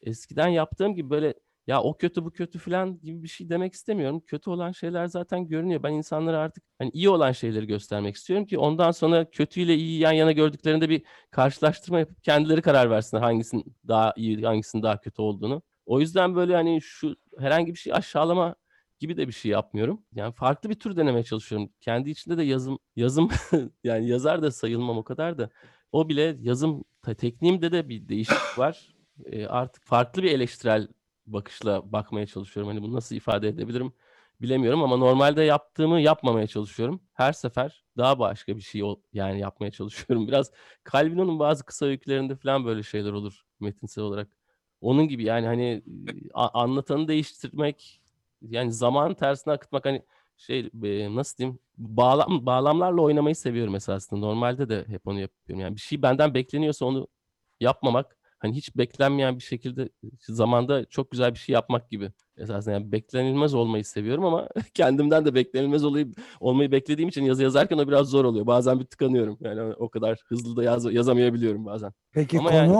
eskiden 0.00 0.48
yaptığım 0.48 0.94
gibi 0.94 1.10
böyle 1.10 1.34
ya 1.66 1.82
o 1.82 1.96
kötü 1.96 2.24
bu 2.24 2.30
kötü 2.30 2.58
falan 2.58 3.00
gibi 3.00 3.22
bir 3.22 3.28
şey 3.28 3.48
demek 3.50 3.72
istemiyorum. 3.74 4.20
Kötü 4.26 4.50
olan 4.50 4.72
şeyler 4.72 5.06
zaten 5.06 5.48
görünüyor. 5.48 5.82
Ben 5.82 5.92
insanlara 5.92 6.38
artık 6.38 6.64
hani 6.78 6.90
iyi 6.90 7.08
olan 7.10 7.32
şeyleri 7.32 7.66
göstermek 7.66 8.16
istiyorum 8.16 8.46
ki 8.46 8.58
ondan 8.58 8.90
sonra 8.90 9.30
kötüyle 9.30 9.74
iyi 9.74 10.00
yan 10.00 10.12
yana 10.12 10.32
gördüklerinde 10.32 10.88
bir 10.88 11.02
karşılaştırma 11.30 11.98
yapıp 11.98 12.24
kendileri 12.24 12.62
karar 12.62 12.90
versinler 12.90 13.22
hangisinin 13.22 13.76
daha 13.88 14.12
iyi, 14.16 14.42
hangisinin 14.42 14.82
daha 14.82 15.00
kötü 15.00 15.22
olduğunu. 15.22 15.62
O 15.86 16.00
yüzden 16.00 16.36
böyle 16.36 16.54
hani 16.54 16.80
şu 16.82 17.16
herhangi 17.38 17.74
bir 17.74 17.78
şey 17.78 17.92
aşağılama 17.92 18.54
gibi 19.02 19.16
de 19.16 19.28
bir 19.28 19.32
şey 19.32 19.50
yapmıyorum. 19.50 20.02
Yani 20.14 20.32
farklı 20.32 20.70
bir 20.70 20.74
tür 20.74 20.96
denemeye 20.96 21.24
çalışıyorum. 21.24 21.70
Kendi 21.80 22.10
içinde 22.10 22.38
de 22.38 22.42
yazım 22.42 22.78
yazım 22.96 23.30
yani 23.84 24.08
yazar 24.08 24.42
da 24.42 24.50
sayılmam 24.50 24.98
o 24.98 25.04
kadar 25.04 25.38
da. 25.38 25.50
O 25.92 26.08
bile 26.08 26.36
yazım 26.40 26.84
tekniğimde 27.18 27.72
de 27.72 27.88
bir 27.88 28.08
değişiklik 28.08 28.40
var. 28.58 28.94
E, 29.26 29.46
artık 29.46 29.84
farklı 29.84 30.22
bir 30.22 30.30
eleştirel 30.32 30.88
bakışla 31.26 31.92
bakmaya 31.92 32.26
çalışıyorum. 32.26 32.72
Hani 32.72 32.82
bunu 32.82 32.94
nasıl 32.94 33.16
ifade 33.16 33.48
edebilirim 33.48 33.92
bilemiyorum 34.40 34.82
ama 34.82 34.96
normalde 34.96 35.42
yaptığımı 35.42 36.00
yapmamaya 36.00 36.46
çalışıyorum. 36.46 37.00
Her 37.14 37.32
sefer 37.32 37.84
daha 37.96 38.18
başka 38.18 38.56
bir 38.56 38.62
şey 38.62 38.82
yani 39.12 39.40
yapmaya 39.40 39.70
çalışıyorum. 39.70 40.26
Biraz 40.28 40.52
Calvino'nun 40.92 41.38
bazı 41.38 41.64
kısa 41.64 41.86
öykülerinde 41.86 42.36
falan 42.36 42.64
böyle 42.64 42.82
şeyler 42.82 43.12
olur 43.12 43.42
metinsel 43.60 44.04
olarak. 44.04 44.28
Onun 44.80 45.08
gibi 45.08 45.24
yani 45.24 45.46
hani 45.46 45.82
anlatanı 46.34 47.08
değiştirmek 47.08 48.01
yani 48.48 48.72
zaman 48.72 49.14
tersine 49.14 49.52
akıtmak 49.54 49.84
hani 49.84 50.02
şey 50.36 50.70
nasıl 51.14 51.36
diyeyim 51.38 51.58
bağlam 51.78 52.46
bağlamlarla 52.46 53.02
oynamayı 53.02 53.36
seviyorum 53.36 53.74
esasında. 53.74 54.20
Normalde 54.20 54.68
de 54.68 54.84
hep 54.88 55.06
onu 55.06 55.20
yapıyorum. 55.20 55.60
Yani 55.60 55.76
bir 55.76 55.80
şey 55.80 56.02
benden 56.02 56.34
bekleniyorsa 56.34 56.86
onu 56.86 57.08
yapmamak 57.60 58.16
hani 58.42 58.56
hiç 58.56 58.76
beklenmeyen 58.76 59.36
bir 59.36 59.42
şekilde 59.42 59.88
zamanda 60.20 60.84
çok 60.84 61.10
güzel 61.10 61.34
bir 61.34 61.38
şey 61.38 61.52
yapmak 61.52 61.90
gibi. 61.90 62.12
Esasında 62.36 62.74
yani 62.74 62.92
beklenilmez 62.92 63.54
olmayı 63.54 63.84
seviyorum 63.84 64.24
ama 64.24 64.48
kendimden 64.74 65.24
de 65.24 65.34
beklenilmez 65.34 65.84
olayı, 65.84 66.12
olmayı 66.40 66.72
beklediğim 66.72 67.08
için 67.08 67.24
yazı 67.24 67.42
yazarken 67.42 67.78
o 67.78 67.88
biraz 67.88 68.06
zor 68.06 68.24
oluyor. 68.24 68.46
Bazen 68.46 68.80
bir 68.80 68.84
tıkanıyorum. 68.84 69.38
Yani 69.40 69.74
o 69.74 69.88
kadar 69.88 70.20
hızlı 70.26 70.56
da 70.56 70.64
yaz, 70.64 70.94
yazamayabiliyorum 70.94 71.66
bazen. 71.66 71.92
Peki 72.12 72.38
ama 72.38 72.48
konu 72.50 72.58
yani... 72.58 72.72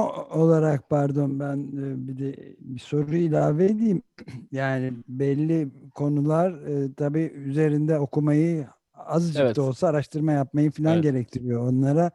olarak 0.43 0.91
pardon 0.91 1.41
ben 1.41 1.73
bir 2.09 2.19
de 2.19 2.57
bir 2.59 2.81
soru 2.81 3.17
ilave 3.17 3.65
edeyim. 3.65 4.03
Yani 4.53 4.93
belli 5.09 5.69
konular 5.95 6.53
e, 6.53 6.95
tabii 6.95 7.33
üzerinde 7.35 7.99
okumayı 7.99 8.67
azıcık 8.95 9.43
evet. 9.43 9.57
da 9.57 9.63
olsa 9.63 9.89
araştırma 9.89 10.33
yapmayı 10.33 10.71
falan 10.71 10.95
evet. 10.95 11.03
gerektiriyor. 11.03 11.69
Onlara 11.69 12.11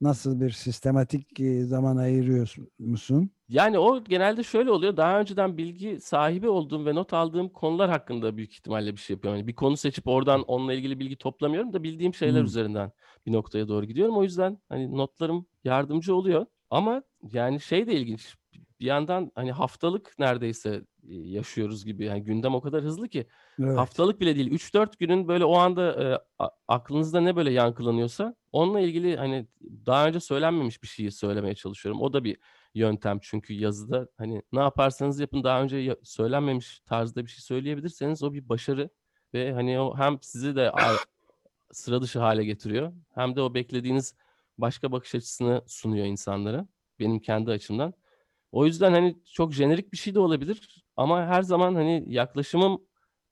nasıl 0.00 0.40
bir 0.40 0.50
sistematik 0.50 1.26
zaman 1.62 1.96
ayırıyor 1.96 2.54
musun? 2.78 3.30
Yani 3.48 3.78
o 3.78 4.04
genelde 4.04 4.42
şöyle 4.42 4.70
oluyor. 4.70 4.96
Daha 4.96 5.20
önceden 5.20 5.56
bilgi 5.56 6.00
sahibi 6.00 6.48
olduğum 6.48 6.86
ve 6.86 6.94
not 6.94 7.12
aldığım 7.12 7.48
konular 7.48 7.90
hakkında 7.90 8.36
büyük 8.36 8.52
ihtimalle 8.52 8.92
bir 8.92 9.00
şey 9.00 9.14
yapıyorum. 9.14 9.38
Yani 9.38 9.48
bir 9.48 9.54
konu 9.54 9.76
seçip 9.76 10.08
oradan 10.08 10.42
onunla 10.42 10.74
ilgili 10.74 10.98
bilgi 10.98 11.16
toplamıyorum 11.16 11.72
da 11.72 11.82
bildiğim 11.82 12.14
şeyler 12.14 12.38
hmm. 12.38 12.46
üzerinden 12.46 12.92
bir 13.26 13.32
noktaya 13.32 13.68
doğru 13.68 13.84
gidiyorum. 13.84 14.16
O 14.16 14.22
yüzden 14.22 14.58
hani 14.68 14.96
notlarım 14.96 15.46
yardımcı 15.64 16.14
oluyor. 16.14 16.46
Ama 16.70 17.02
yani 17.32 17.60
şey 17.60 17.86
de 17.86 17.92
ilginç. 17.94 18.36
bir 18.80 18.86
yandan 18.86 19.32
hani 19.34 19.52
haftalık 19.52 20.14
neredeyse 20.18 20.82
yaşıyoruz 21.08 21.84
gibi. 21.84 22.04
Yani 22.04 22.24
gündem 22.24 22.54
o 22.54 22.60
kadar 22.60 22.82
hızlı 22.82 23.08
ki 23.08 23.26
Evet. 23.60 23.78
haftalık 23.78 24.20
bile 24.20 24.36
değil 24.36 24.50
3-4 24.50 24.98
günün 24.98 25.28
böyle 25.28 25.44
o 25.44 25.56
anda 25.56 26.04
e, 26.04 26.18
aklınızda 26.68 27.20
ne 27.20 27.36
böyle 27.36 27.52
yankılanıyorsa 27.52 28.34
onunla 28.52 28.80
ilgili 28.80 29.16
hani 29.16 29.46
daha 29.86 30.06
önce 30.08 30.20
söylenmemiş 30.20 30.82
bir 30.82 30.88
şeyi 30.88 31.12
söylemeye 31.12 31.54
çalışıyorum. 31.54 32.00
O 32.02 32.12
da 32.12 32.24
bir 32.24 32.36
yöntem 32.74 33.18
çünkü 33.22 33.54
yazıda 33.54 34.08
hani 34.18 34.42
ne 34.52 34.60
yaparsanız 34.60 35.20
yapın 35.20 35.44
daha 35.44 35.62
önce 35.62 35.96
söylenmemiş 36.02 36.80
tarzda 36.80 37.24
bir 37.24 37.30
şey 37.30 37.40
söyleyebilirseniz 37.40 38.22
o 38.22 38.32
bir 38.32 38.48
başarı 38.48 38.90
ve 39.34 39.52
hani 39.52 39.80
o 39.80 39.96
hem 39.96 40.18
sizi 40.22 40.56
de 40.56 40.72
sıra 41.72 42.02
dışı 42.02 42.18
hale 42.18 42.44
getiriyor 42.44 42.92
hem 43.14 43.36
de 43.36 43.40
o 43.42 43.54
beklediğiniz 43.54 44.16
başka 44.58 44.92
bakış 44.92 45.14
açısını 45.14 45.62
sunuyor 45.66 46.06
insanlara 46.06 46.66
benim 46.98 47.20
kendi 47.20 47.50
açımdan. 47.50 47.94
O 48.52 48.66
yüzden 48.66 48.92
hani 48.92 49.16
çok 49.32 49.52
jenerik 49.52 49.92
bir 49.92 49.96
şey 49.96 50.14
de 50.14 50.20
olabilir 50.20 50.84
ama 50.96 51.26
her 51.26 51.42
zaman 51.42 51.74
hani 51.74 52.04
yaklaşımım 52.06 52.82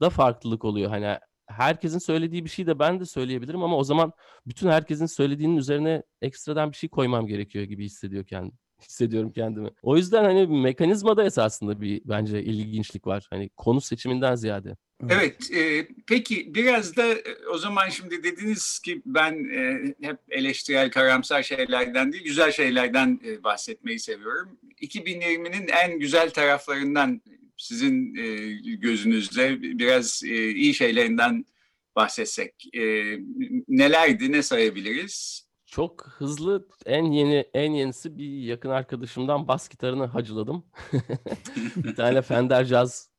da 0.00 0.10
farklılık 0.10 0.64
oluyor. 0.64 0.90
Hani 0.90 1.18
herkesin 1.48 1.98
söylediği 1.98 2.44
bir 2.44 2.50
şey 2.50 2.66
de 2.66 2.78
ben 2.78 3.00
de 3.00 3.06
söyleyebilirim 3.06 3.62
ama 3.62 3.76
o 3.76 3.84
zaman 3.84 4.12
bütün 4.46 4.68
herkesin 4.68 5.06
söylediğinin 5.06 5.56
üzerine 5.56 6.02
ekstradan 6.22 6.72
bir 6.72 6.76
şey 6.76 6.88
koymam 6.88 7.26
gerekiyor 7.26 7.64
gibi 7.64 7.84
hissediyor 7.84 8.24
kendim. 8.24 8.58
Hissediyorum 8.82 9.32
kendimi. 9.32 9.70
O 9.82 9.96
yüzden 9.96 10.24
hani 10.24 10.46
mekanizmada 10.46 11.24
esasında 11.24 11.80
bir 11.80 12.02
bence 12.04 12.42
ilginçlik 12.42 13.06
var. 13.06 13.26
Hani 13.30 13.50
konu 13.56 13.80
seçiminden 13.80 14.34
ziyade. 14.34 14.76
Evet, 15.10 15.50
e, 15.54 15.88
peki 16.06 16.54
biraz 16.54 16.96
da 16.96 17.06
e, 17.06 17.46
o 17.52 17.58
zaman 17.58 17.88
şimdi 17.88 18.22
dediniz 18.22 18.78
ki 18.78 19.02
ben 19.06 19.32
e, 19.54 19.94
hep 20.02 20.18
eleştirel, 20.30 20.90
karamsar 20.90 21.42
şeylerden 21.42 22.12
değil, 22.12 22.24
güzel 22.24 22.52
şeylerden 22.52 23.20
e, 23.26 23.42
bahsetmeyi 23.42 23.98
seviyorum. 23.98 24.58
2020'nin 24.82 25.68
en 25.68 25.98
güzel 25.98 26.30
taraflarından 26.30 27.20
sizin 27.58 28.14
e, 28.14 28.52
gözünüzde 28.76 29.62
biraz 29.62 30.22
e, 30.24 30.50
iyi 30.50 30.74
şeylerinden 30.74 31.44
bahsetsek 31.96 32.54
e, 32.74 32.82
nelerdi, 33.68 34.32
ne 34.32 34.42
sayabiliriz? 34.42 35.48
Çok 35.66 36.06
hızlı 36.06 36.68
en 36.86 37.04
yeni 37.04 37.44
en 37.54 37.72
yenisi 37.72 38.18
bir 38.18 38.42
yakın 38.42 38.70
arkadaşımdan 38.70 39.48
bas 39.48 39.68
gitarını 39.68 40.06
hacıladım. 40.06 40.64
bir 41.76 41.94
tane 41.94 42.22
Fender 42.22 42.64
Jazz 42.64 43.10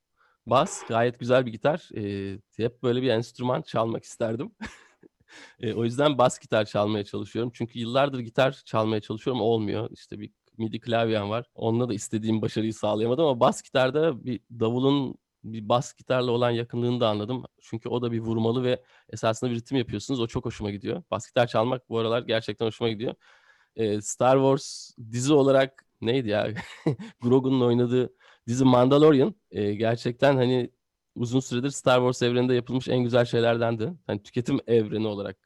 bas 0.46 0.84
gayet 0.88 1.20
güzel 1.20 1.46
bir 1.46 1.52
gitar. 1.52 1.90
Ee, 1.96 2.40
hep 2.58 2.84
böyle 2.84 3.02
bir 3.02 3.10
enstrüman 3.10 3.62
çalmak 3.62 4.04
isterdim. 4.04 4.52
O 5.76 5.84
yüzden 5.84 6.18
bas 6.18 6.40
gitar 6.40 6.66
çalmaya 6.66 7.04
çalışıyorum. 7.04 7.52
Çünkü 7.54 7.80
yıllardır 7.80 8.20
gitar 8.20 8.62
çalmaya 8.66 9.02
çalışıyorum 9.02 9.42
olmuyor. 9.42 9.90
İşte 9.92 10.20
bir 10.20 10.32
MIDI 10.60 10.80
klavyem 10.80 11.30
var. 11.30 11.46
Onunla 11.56 11.90
da 11.90 11.94
istediğim 11.94 12.42
başarıyı 12.42 12.74
sağlayamadım 12.74 13.26
ama 13.26 13.40
bas 13.40 13.62
gitarda 13.62 14.26
bir 14.26 14.40
davulun 14.60 15.16
bir 15.44 15.70
bas 15.70 15.94
gitarla 15.94 16.32
olan 16.32 16.52
yakınlığını 16.52 17.00
da 17.00 17.10
anladım. 17.10 17.44
Çünkü 17.62 17.90
o 17.90 18.02
da 18.02 18.12
bir 18.12 18.20
vurmalı 18.20 18.64
ve 18.64 18.84
esasında 19.10 19.52
bir 19.52 19.56
ritim 19.56 19.78
yapıyorsunuz. 19.78 20.20
O 20.20 20.28
çok 20.28 20.46
hoşuma 20.46 20.72
gidiyor. 20.72 21.04
Bas 21.12 21.28
gitar 21.28 21.48
çalmak 21.48 21.90
bu 21.90 22.00
aralar 22.00 22.22
gerçekten 22.22 22.66
hoşuma 22.66 22.90
gidiyor. 22.90 23.16
Ee, 23.76 24.02
Star 24.02 24.36
Wars 24.38 24.92
dizi 25.12 25.34
olarak 25.34 25.86
neydi 26.02 26.30
ya? 26.30 26.54
Grogu'nun 27.22 27.62
oynadığı 27.62 28.14
dizi 28.48 28.66
Mandalorian 28.66 29.36
e, 29.52 29.74
gerçekten 29.74 30.36
hani 30.36 30.72
uzun 31.16 31.40
süredir 31.40 31.70
Star 31.70 31.98
Wars 31.98 32.22
evreninde 32.22 32.54
yapılmış 32.56 32.88
en 32.88 33.04
güzel 33.04 33.26
şeylerdendi. 33.26 33.94
Hani 34.08 34.24
tüketim 34.24 34.60
evreni 34.68 35.08
olarak 35.08 35.38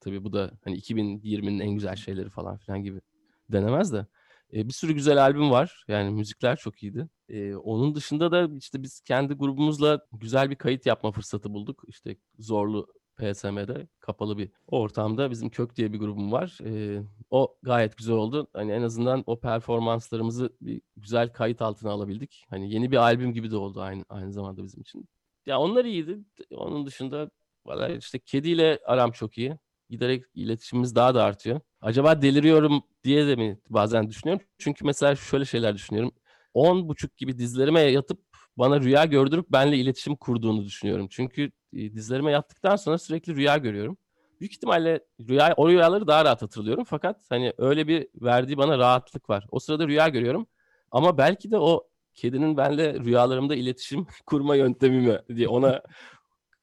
tabii 0.00 0.24
bu 0.24 0.32
da 0.32 0.50
hani 0.64 0.76
2020'nin 0.76 1.60
en 1.60 1.70
güzel 1.70 1.96
şeyleri 1.96 2.30
falan 2.30 2.56
filan 2.56 2.82
gibi 2.82 3.00
denemez 3.48 3.92
de. 3.92 4.06
E, 4.54 4.68
bir 4.68 4.72
sürü 4.72 4.92
güzel 4.92 5.22
albüm 5.22 5.50
var. 5.50 5.84
Yani 5.88 6.10
müzikler 6.10 6.56
çok 6.56 6.82
iyiydi. 6.82 7.08
E, 7.28 7.54
onun 7.56 7.94
dışında 7.94 8.32
da 8.32 8.48
işte 8.58 8.82
biz 8.82 9.00
kendi 9.00 9.34
grubumuzla 9.34 10.00
güzel 10.12 10.50
bir 10.50 10.56
kayıt 10.56 10.86
yapma 10.86 11.12
fırsatı 11.12 11.52
bulduk. 11.52 11.82
İşte 11.88 12.16
Zorlu 12.38 12.86
PSM'de 13.16 13.88
kapalı 14.00 14.38
bir 14.38 14.50
ortamda 14.66 15.30
bizim 15.30 15.50
Kök 15.50 15.76
diye 15.76 15.92
bir 15.92 15.98
grubum 15.98 16.32
var. 16.32 16.58
E, 16.64 17.02
o 17.30 17.56
gayet 17.62 17.96
güzel 17.96 18.16
oldu. 18.16 18.48
Hani 18.52 18.72
en 18.72 18.82
azından 18.82 19.22
o 19.26 19.40
performanslarımızı 19.40 20.56
bir 20.60 20.82
güzel 20.96 21.32
kayıt 21.32 21.62
altına 21.62 21.90
alabildik. 21.90 22.44
Hani 22.50 22.72
yeni 22.74 22.90
bir 22.92 22.96
albüm 22.96 23.32
gibi 23.32 23.50
de 23.50 23.56
oldu 23.56 23.80
aynı 23.80 24.04
aynı 24.08 24.32
zamanda 24.32 24.64
bizim 24.64 24.80
için. 24.80 25.08
Ya 25.46 25.58
onlar 25.60 25.84
iyiydi. 25.84 26.18
Onun 26.50 26.86
dışında 26.86 27.30
valla 27.66 27.88
işte 27.88 28.18
kediyle 28.18 28.80
aram 28.86 29.10
çok 29.12 29.38
iyi. 29.38 29.58
Giderek 29.90 30.24
iletişimimiz 30.34 30.94
daha 30.94 31.14
da 31.14 31.24
artıyor. 31.24 31.60
Acaba 31.80 32.22
deliriyorum 32.22 32.82
diye 33.04 33.26
de 33.26 33.36
mi 33.36 33.58
bazen 33.70 34.08
düşünüyorum? 34.08 34.46
Çünkü 34.58 34.84
mesela 34.84 35.16
şöyle 35.16 35.44
şeyler 35.44 35.74
düşünüyorum. 35.74 36.12
10 36.54 36.88
buçuk 36.88 37.16
gibi 37.16 37.38
dizlerime 37.38 37.80
yatıp 37.80 38.20
bana 38.56 38.80
rüya 38.80 39.04
gördürüp 39.04 39.50
benle 39.52 39.76
iletişim 39.76 40.16
kurduğunu 40.16 40.64
düşünüyorum. 40.64 41.06
Çünkü 41.10 41.50
e, 41.72 41.92
dizlerime 41.92 42.30
yattıktan 42.30 42.76
sonra 42.76 42.98
sürekli 42.98 43.36
rüya 43.36 43.56
görüyorum. 43.56 43.96
Büyük 44.40 44.52
ihtimalle 44.52 45.00
rüya, 45.28 45.54
o 45.56 45.68
rüyaları 45.68 46.06
daha 46.06 46.24
rahat 46.24 46.42
hatırlıyorum. 46.42 46.84
Fakat 46.84 47.20
hani 47.30 47.52
öyle 47.58 47.88
bir 47.88 48.08
verdiği 48.14 48.56
bana 48.56 48.78
rahatlık 48.78 49.30
var. 49.30 49.46
O 49.50 49.58
sırada 49.58 49.88
rüya 49.88 50.08
görüyorum. 50.08 50.46
Ama 50.90 51.18
belki 51.18 51.50
de 51.50 51.58
o 51.58 51.88
kedinin 52.14 52.56
benle 52.56 52.94
rüyalarımda 52.94 53.54
iletişim 53.54 54.06
kurma 54.26 54.56
yöntemi 54.56 55.00
mi 55.00 55.18
diye 55.36 55.48
ona 55.48 55.82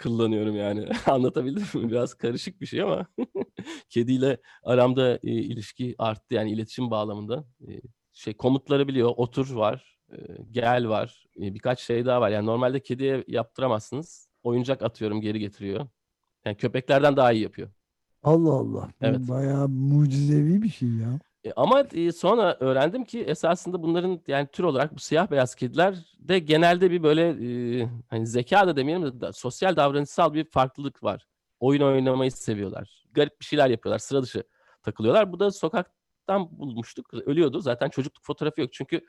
kullanıyorum 0.04 0.56
yani. 0.56 0.90
Anlatabildim 1.08 1.82
mi? 1.82 1.92
Biraz 1.92 2.14
karışık 2.14 2.62
bir 2.62 2.66
şey 2.66 2.82
ama 2.82 3.08
kediyle 3.90 4.38
aramda 4.64 5.20
e, 5.24 5.32
ilişki 5.32 5.96
arttı 5.98 6.36
yani 6.36 6.52
iletişim 6.52 6.92
bağlamında. 6.92 7.46
E, 7.68 7.82
şey 8.14 8.34
komutları 8.34 8.88
biliyor. 8.88 9.14
Otur 9.18 9.56
var, 9.56 9.98
e, 10.12 10.18
gel 10.52 10.90
var. 10.90 11.26
E, 11.38 11.54
birkaç 11.54 11.80
şey 11.80 12.06
daha 12.06 12.22
var. 12.22 12.30
Yani 12.30 12.46
normalde 12.46 12.80
kediye 12.80 13.24
yaptıramazsınız. 13.28 14.30
Oyuncak 14.44 14.82
atıyorum 14.84 15.22
geri 15.22 15.40
getiriyor. 15.40 15.88
Yani 16.46 16.58
köpeklerden 16.58 17.18
daha 17.18 17.32
iyi 17.32 17.44
yapıyor. 17.44 17.70
Allah 18.24 18.54
Allah. 18.54 18.90
Evet. 19.02 19.20
bayağı 19.20 19.70
mucizevi 19.70 20.62
bir 20.62 20.70
şey 20.70 20.90
ya. 20.90 21.20
E, 21.46 21.54
Ama 21.56 21.82
e, 21.94 22.12
sonra 22.12 22.58
öğrendim 22.60 23.06
ki 23.06 23.22
esasında 23.24 23.84
bunların 23.84 24.22
yani 24.28 24.48
tür 24.48 24.64
olarak 24.64 24.96
bu 24.96 25.00
siyah 25.00 25.32
beyaz 25.32 25.56
kediler 25.56 25.96
de 26.20 26.40
genelde 26.40 26.92
bir 26.92 27.04
böyle 27.04 27.30
e, 27.82 27.90
hani 28.10 28.28
zeka 28.28 28.68
da 28.68 28.76
demeyelim 28.76 29.22
de 29.22 29.34
sosyal 29.34 29.76
davranışsal 29.76 30.34
bir 30.34 30.46
farklılık 30.46 31.04
var. 31.04 31.28
Oyun 31.60 31.82
oynamayı 31.82 32.32
seviyorlar. 32.32 33.06
Garip 33.12 33.40
bir 33.42 33.46
şeyler 33.46 33.70
yapıyorlar. 33.70 34.00
Sıra 34.00 34.24
dışı 34.24 34.44
takılıyorlar. 34.84 35.32
Bu 35.32 35.40
da 35.40 35.52
sokaktan 35.52 36.60
bulmuştuk. 36.60 37.14
Ölüyordu. 37.14 37.62
Zaten 37.62 37.90
çocukluk 37.90 38.24
fotoğrafı 38.26 38.62
yok. 38.62 38.74
Çünkü 38.74 39.02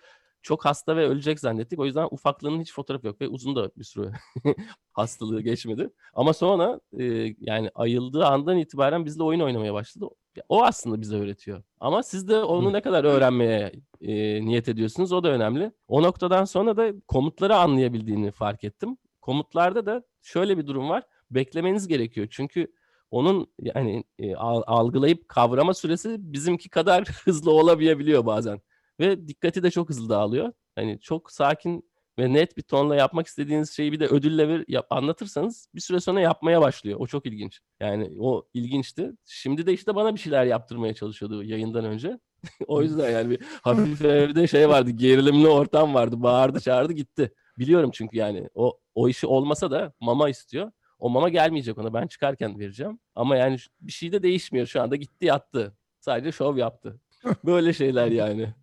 çok 0.43 0.65
hasta 0.65 0.97
ve 0.97 1.07
ölecek 1.09 1.41
zannettik. 1.41 1.79
O 1.79 1.85
yüzden 1.87 2.09
ufaklığının 2.11 2.61
hiç 2.61 2.73
fotoğrafı 2.73 3.07
yok 3.07 3.21
ve 3.21 3.29
uzun 3.29 3.57
da 3.57 3.71
bir 3.77 3.85
süre 3.85 4.13
hastalığı 4.93 5.41
geçmedi. 5.43 5.91
Ama 6.15 6.33
sonra 6.33 6.81
e, 6.99 7.05
yani 7.39 7.71
ayıldığı 7.75 8.27
andan 8.27 8.57
itibaren 8.59 9.05
bizle 9.05 9.23
oyun 9.23 9.41
oynamaya 9.41 9.75
başladı. 9.75 10.07
O 10.49 10.63
aslında 10.63 11.01
bize 11.01 11.17
öğretiyor. 11.17 11.63
Ama 11.81 12.03
siz 12.03 12.29
de 12.29 12.39
onu 12.39 12.73
ne 12.73 12.81
kadar 12.81 13.05
öğrenmeye 13.05 13.73
e, 14.01 14.45
niyet 14.45 14.69
ediyorsunuz 14.69 15.13
o 15.13 15.23
da 15.23 15.29
önemli. 15.29 15.73
O 15.89 16.03
noktadan 16.03 16.45
sonra 16.45 16.77
da 16.77 16.93
komutları 17.09 17.57
anlayabildiğini 17.57 18.31
fark 18.31 18.65
ettim. 18.65 18.97
Komutlarda 19.21 19.87
da 19.87 20.03
şöyle 20.23 20.59
bir 20.59 20.67
durum 20.67 20.89
var. 20.89 21.03
Beklemeniz 21.31 21.89
gerekiyor. 21.89 22.27
Çünkü 22.31 22.73
onun 23.11 23.47
yani 23.61 24.05
e, 24.19 24.35
al- 24.35 24.63
algılayıp 24.67 25.29
kavrama 25.29 25.75
süresi 25.75 26.17
bizimki 26.19 26.69
kadar 26.69 27.05
hızlı 27.25 27.51
olamayabiliyor 27.51 28.27
bazen. 28.27 28.61
Ve 29.01 29.29
dikkati 29.29 29.63
de 29.63 29.71
çok 29.71 29.89
hızlı 29.89 30.09
dağılıyor. 30.09 30.53
Hani 30.75 31.01
çok 31.01 31.31
sakin 31.33 31.91
ve 32.19 32.33
net 32.33 32.57
bir 32.57 32.63
tonla 32.63 32.97
yapmak 32.97 33.27
istediğiniz 33.27 33.71
şeyi 33.71 33.93
bir 33.93 34.01
de 34.01 34.07
ödülle 34.07 34.49
bir 34.49 34.65
yap- 34.69 34.87
anlatırsanız 34.91 35.69
bir 35.75 35.81
süre 35.81 36.01
sonra 36.01 36.21
yapmaya 36.21 36.61
başlıyor. 36.61 37.01
O 37.01 37.07
çok 37.07 37.27
ilginç. 37.27 37.61
Yani 37.81 38.13
o 38.21 38.49
ilginçti. 38.55 39.13
Şimdi 39.25 39.67
de 39.67 39.73
işte 39.73 39.95
bana 39.95 40.15
bir 40.15 40.21
şeyler 40.21 40.45
yaptırmaya 40.45 40.95
çalışıyordu 40.95 41.43
yayından 41.43 41.85
önce. 41.85 42.19
o 42.67 42.83
yüzden 42.83 43.11
yani 43.11 43.31
bir 43.31 43.43
hafif 43.63 44.05
evde 44.05 44.47
şey 44.47 44.69
vardı, 44.69 44.91
gerilimli 44.91 45.49
ortam 45.49 45.95
vardı. 45.95 46.23
Bağırdı, 46.23 46.61
çağırdı, 46.61 46.93
gitti. 46.93 47.33
Biliyorum 47.59 47.91
çünkü 47.95 48.17
yani 48.17 48.49
o 48.55 48.79
o 48.95 49.09
işi 49.09 49.27
olmasa 49.27 49.71
da 49.71 49.93
mama 50.01 50.29
istiyor. 50.29 50.73
O 50.99 51.11
mama 51.11 51.29
gelmeyecek 51.29 51.79
ona. 51.79 51.95
Ben 51.95 52.07
çıkarken 52.07 52.59
vereceğim. 52.59 52.99
Ama 53.15 53.37
yani 53.37 53.57
bir 53.81 53.93
şey 53.93 54.13
de 54.13 54.23
değişmiyor 54.23 54.67
şu 54.67 54.83
anda. 54.83 54.97
Gitti 54.97 55.27
yattı. 55.27 55.77
Sadece 56.01 56.33
şov 56.33 56.57
yaptı. 56.57 57.01
Böyle 57.45 57.73
şeyler 57.73 58.07
yani. 58.07 58.55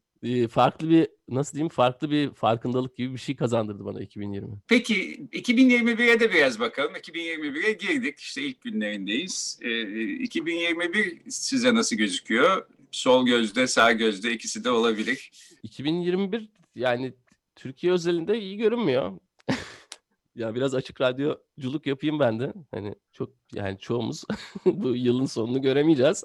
Farklı 0.49 0.89
bir 0.89 1.07
nasıl 1.29 1.53
diyeyim 1.53 1.69
farklı 1.69 2.11
bir 2.11 2.29
farkındalık 2.29 2.95
gibi 2.95 3.13
bir 3.13 3.19
şey 3.19 3.35
kazandırdı 3.35 3.85
bana 3.85 4.01
2020. 4.01 4.49
Peki 4.67 4.93
2021'e 5.31 6.19
de 6.19 6.31
biraz 6.31 6.59
bakalım. 6.59 6.95
2021'e 6.95 7.73
girdik. 7.73 8.19
İşte 8.19 8.41
ilk 8.41 8.61
günlerindeyiz. 8.61 9.59
Ee, 9.61 9.81
2021 10.13 11.21
size 11.29 11.75
nasıl 11.75 11.95
gözüküyor? 11.95 12.67
Sol 12.91 13.25
gözde, 13.25 13.67
sağ 13.67 13.91
gözde 13.91 14.31
ikisi 14.31 14.63
de 14.63 14.69
olabilir. 14.69 15.31
2021 15.63 16.49
yani 16.75 17.13
Türkiye 17.55 17.93
özelinde 17.93 18.39
iyi 18.39 18.57
görünmüyor. 18.57 19.19
ya 20.35 20.55
biraz 20.55 20.75
açık 20.75 21.01
radyoculuk 21.01 21.87
yapayım 21.87 22.19
ben 22.19 22.39
de. 22.39 22.53
Hani 22.71 22.95
çok 23.11 23.29
yani 23.53 23.79
çoğumuz 23.79 24.23
bu 24.65 24.95
yılın 24.95 25.25
sonunu 25.25 25.61
göremeyeceğiz. 25.61 26.23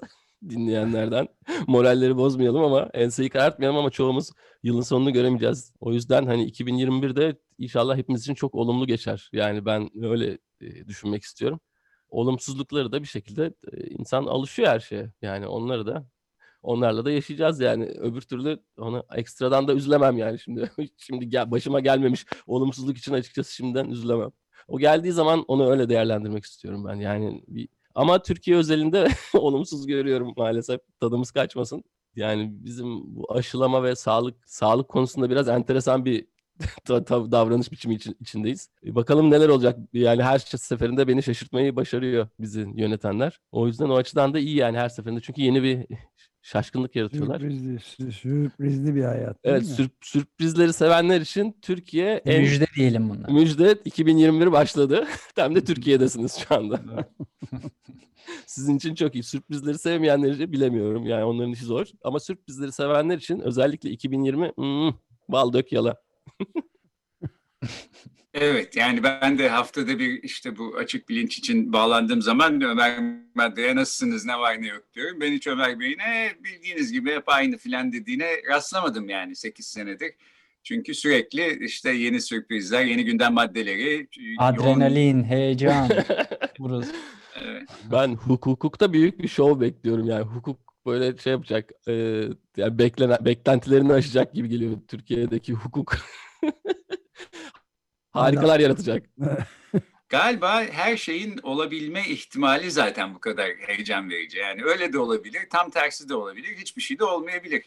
Dinleyenlerden. 0.49 1.27
Moralleri 1.67 2.17
bozmayalım 2.17 2.63
ama 2.63 2.89
enseyi 2.93 3.29
karartmayalım 3.29 3.77
ama 3.77 3.89
çoğumuz 3.89 4.31
yılın 4.63 4.81
sonunu 4.81 5.13
göremeyeceğiz. 5.13 5.73
O 5.79 5.93
yüzden 5.93 6.25
hani 6.25 6.51
2021'de 6.51 7.39
inşallah 7.57 7.97
hepimiz 7.97 8.21
için 8.21 8.33
çok 8.33 8.55
olumlu 8.55 8.87
geçer. 8.87 9.29
Yani 9.33 9.65
ben 9.65 9.89
öyle 10.03 10.37
e, 10.61 10.87
düşünmek 10.87 11.23
istiyorum. 11.23 11.59
Olumsuzlukları 12.09 12.91
da 12.91 13.01
bir 13.01 13.07
şekilde 13.07 13.53
e, 13.73 13.87
insan 13.87 14.23
alışıyor 14.25 14.67
her 14.67 14.79
şeye. 14.79 15.11
Yani 15.21 15.47
onları 15.47 15.87
da 15.87 16.05
onlarla 16.61 17.05
da 17.05 17.11
yaşayacağız 17.11 17.59
yani. 17.59 17.85
Öbür 17.85 18.21
türlü 18.21 18.59
onu 18.77 19.03
ekstradan 19.15 19.67
da 19.67 19.73
üzülemem 19.73 20.17
yani 20.17 20.39
şimdi. 20.39 20.71
şimdi 20.97 21.29
gel, 21.29 21.51
başıma 21.51 21.79
gelmemiş 21.79 22.25
olumsuzluk 22.47 22.97
için 22.97 23.13
açıkçası 23.13 23.55
şimdiden 23.55 23.89
üzülemem. 23.89 24.31
O 24.67 24.79
geldiği 24.79 25.11
zaman 25.11 25.45
onu 25.47 25.71
öyle 25.71 25.89
değerlendirmek 25.89 26.43
istiyorum 26.45 26.85
ben. 26.87 26.95
Yani 26.95 27.43
bir 27.47 27.67
ama 27.99 28.21
Türkiye 28.21 28.57
özelinde 28.57 29.07
olumsuz 29.33 29.87
görüyorum 29.87 30.33
maalesef. 30.37 30.81
Tadımız 30.99 31.31
kaçmasın. 31.31 31.83
Yani 32.15 32.49
bizim 32.51 33.15
bu 33.15 33.33
aşılama 33.33 33.83
ve 33.83 33.95
sağlık 33.95 34.35
sağlık 34.49 34.89
konusunda 34.89 35.29
biraz 35.29 35.47
enteresan 35.47 36.05
bir 36.05 36.27
davranış 37.31 37.71
biçimi 37.71 37.95
için, 37.95 38.17
içindeyiz. 38.19 38.69
E 38.85 38.95
bakalım 38.95 39.31
neler 39.31 39.49
olacak. 39.49 39.79
Yani 39.93 40.23
her 40.23 40.39
seferinde 40.39 41.07
beni 41.07 41.23
şaşırtmayı 41.23 41.75
başarıyor 41.75 42.27
bizi 42.39 42.67
yönetenler. 42.75 43.39
O 43.51 43.67
yüzden 43.67 43.89
o 43.89 43.95
açıdan 43.95 44.33
da 44.33 44.39
iyi 44.39 44.55
yani 44.55 44.77
her 44.77 44.89
seferinde. 44.89 45.21
Çünkü 45.21 45.41
yeni 45.41 45.63
bir 45.63 45.85
şaşkınlık 46.51 46.95
yaratıyorlar. 46.95 47.39
Sürprizli, 47.39 48.11
sürprizli 48.11 48.95
bir 48.95 49.03
hayat. 49.03 49.37
Evet, 49.43 49.65
sür, 49.65 49.89
sürprizleri 50.01 50.73
sevenler 50.73 51.21
için 51.21 51.57
Türkiye 51.61 52.21
en 52.25 52.41
müjde 52.41 52.65
diyelim 52.75 53.09
bunlar. 53.09 53.29
Müjde 53.29 53.75
2021 53.85 54.51
başladı. 54.51 55.07
Tam 55.35 55.55
da 55.55 55.63
Türkiye'desiniz 55.63 56.37
şu 56.37 56.55
anda. 56.55 56.79
Sizin 58.45 58.77
için 58.77 58.95
çok 58.95 59.15
iyi. 59.15 59.23
Sürprizleri 59.23 59.77
sevmeyenleri 59.77 60.51
bilemiyorum. 60.51 61.05
Yani 61.05 61.23
onların 61.23 61.51
işi 61.51 61.65
zor. 61.65 61.85
Ama 62.03 62.19
sürprizleri 62.19 62.71
sevenler 62.71 63.17
için 63.17 63.39
özellikle 63.39 63.89
2020 63.89 64.51
hmm, 64.55 64.93
bal 65.29 65.53
dök 65.53 65.71
yala. 65.71 66.01
Evet 68.33 68.75
yani 68.75 69.03
ben 69.03 69.37
de 69.37 69.49
haftada 69.49 69.99
bir 69.99 70.23
işte 70.23 70.57
bu 70.57 70.75
açık 70.77 71.09
bilinç 71.09 71.37
için 71.37 71.73
bağlandığım 71.73 72.21
zaman 72.21 72.61
Ömer 72.61 72.99
Madde'ye 73.35 73.75
nasılsınız 73.75 74.25
ne 74.25 74.39
var 74.39 74.61
ne 74.61 74.67
yok 74.67 74.83
diyorum. 74.93 75.21
Ben 75.21 75.31
hiç 75.31 75.47
Ömer 75.47 75.79
Bey'in 75.79 75.99
bildiğiniz 76.43 76.91
gibi 76.91 77.11
hep 77.11 77.23
aynı 77.29 77.57
filan 77.57 77.91
dediğine 77.91 78.29
rastlamadım 78.49 79.09
yani 79.09 79.35
8 79.35 79.65
senedir. 79.65 80.11
Çünkü 80.63 80.93
sürekli 80.93 81.65
işte 81.65 81.91
yeni 81.91 82.21
sürprizler, 82.21 82.85
yeni 82.85 83.05
gündem 83.05 83.33
maddeleri. 83.33 84.07
Adrenalin, 84.37 85.17
yoğun... 85.17 85.23
heyecan. 85.23 85.89
Burası. 86.59 86.95
Evet. 87.43 87.69
Ben 87.91 88.15
hukukta 88.15 88.93
büyük 88.93 89.19
bir 89.19 89.27
şov 89.27 89.61
bekliyorum 89.61 90.07
yani. 90.07 90.23
Hukuk 90.23 90.59
böyle 90.85 91.17
şey 91.17 91.31
yapacak. 91.31 91.71
E, 91.87 91.93
yani 92.57 92.79
beklenen, 92.79 93.17
beklentilerini 93.21 93.93
aşacak 93.93 94.33
gibi 94.33 94.49
geliyor 94.49 94.77
Türkiye'deki 94.87 95.53
hukuk. 95.53 95.97
Harikalar 98.11 98.59
yaratacak. 98.59 99.05
Galiba 100.09 100.63
her 100.63 100.97
şeyin 100.97 101.39
olabilme 101.43 102.03
ihtimali 102.07 102.71
zaten 102.71 103.15
bu 103.15 103.19
kadar 103.19 103.47
heyecan 103.57 104.09
verici. 104.09 104.37
Yani 104.37 104.63
öyle 104.63 104.93
de 104.93 104.99
olabilir, 104.99 105.41
tam 105.49 105.69
tersi 105.69 106.09
de 106.09 106.15
olabilir, 106.15 106.57
hiçbir 106.57 106.81
şey 106.81 106.99
de 106.99 107.03
olmayabilir. 107.03 107.63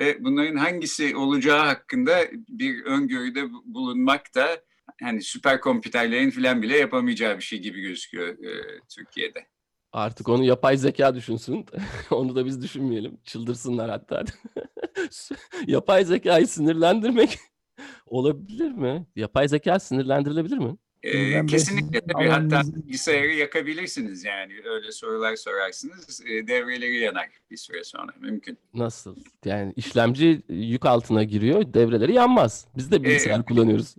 Ve 0.00 0.24
bunların 0.24 0.56
hangisi 0.56 1.16
olacağı 1.16 1.64
hakkında 1.66 2.24
bir 2.48 2.84
öngörüde 2.84 3.52
bulunmak 3.64 4.34
da 4.34 4.60
hani 5.02 5.22
süper 5.22 5.60
kompüterlerin 5.60 6.30
falan 6.30 6.62
bile 6.62 6.76
yapamayacağı 6.76 7.36
bir 7.36 7.42
şey 7.42 7.58
gibi 7.58 7.80
gözüküyor 7.80 8.28
e, 8.28 8.80
Türkiye'de. 8.88 9.46
Artık 9.92 10.28
onu 10.28 10.44
yapay 10.44 10.76
zeka 10.76 11.14
düşünsün. 11.14 11.66
onu 12.10 12.36
da 12.36 12.46
biz 12.46 12.62
düşünmeyelim. 12.62 13.18
Çıldırsınlar 13.24 13.90
hatta. 13.90 14.24
yapay 15.66 16.04
zekayı 16.04 16.46
sinirlendirmek 16.46 17.38
olabilir 18.06 18.72
mi? 18.72 19.06
Yapay 19.16 19.48
zeka 19.48 19.78
sinirlendirilebilir 19.78 20.58
mi? 20.58 20.76
Ee, 21.04 21.46
kesinlikle 21.46 22.00
tabii 22.00 22.28
hatta 22.28 22.62
bilgisayarı 22.74 23.34
yakabilirsiniz 23.34 24.24
yani 24.24 24.52
öyle 24.64 24.92
sorular 24.92 25.36
sorarsınız 25.36 26.22
e, 26.26 26.46
devreleri 26.46 27.00
yanar 27.00 27.28
bir 27.50 27.56
süre 27.56 27.84
sonra 27.84 28.12
mümkün. 28.20 28.58
Nasıl? 28.74 29.16
Yani 29.44 29.72
işlemci 29.76 30.42
yük 30.48 30.86
altına 30.86 31.24
giriyor 31.24 31.74
devreleri 31.74 32.14
yanmaz. 32.14 32.66
Biz 32.76 32.90
de 32.90 33.04
bilgisayar 33.04 33.40
ee, 33.40 33.42
kullanıyoruz. 33.42 33.94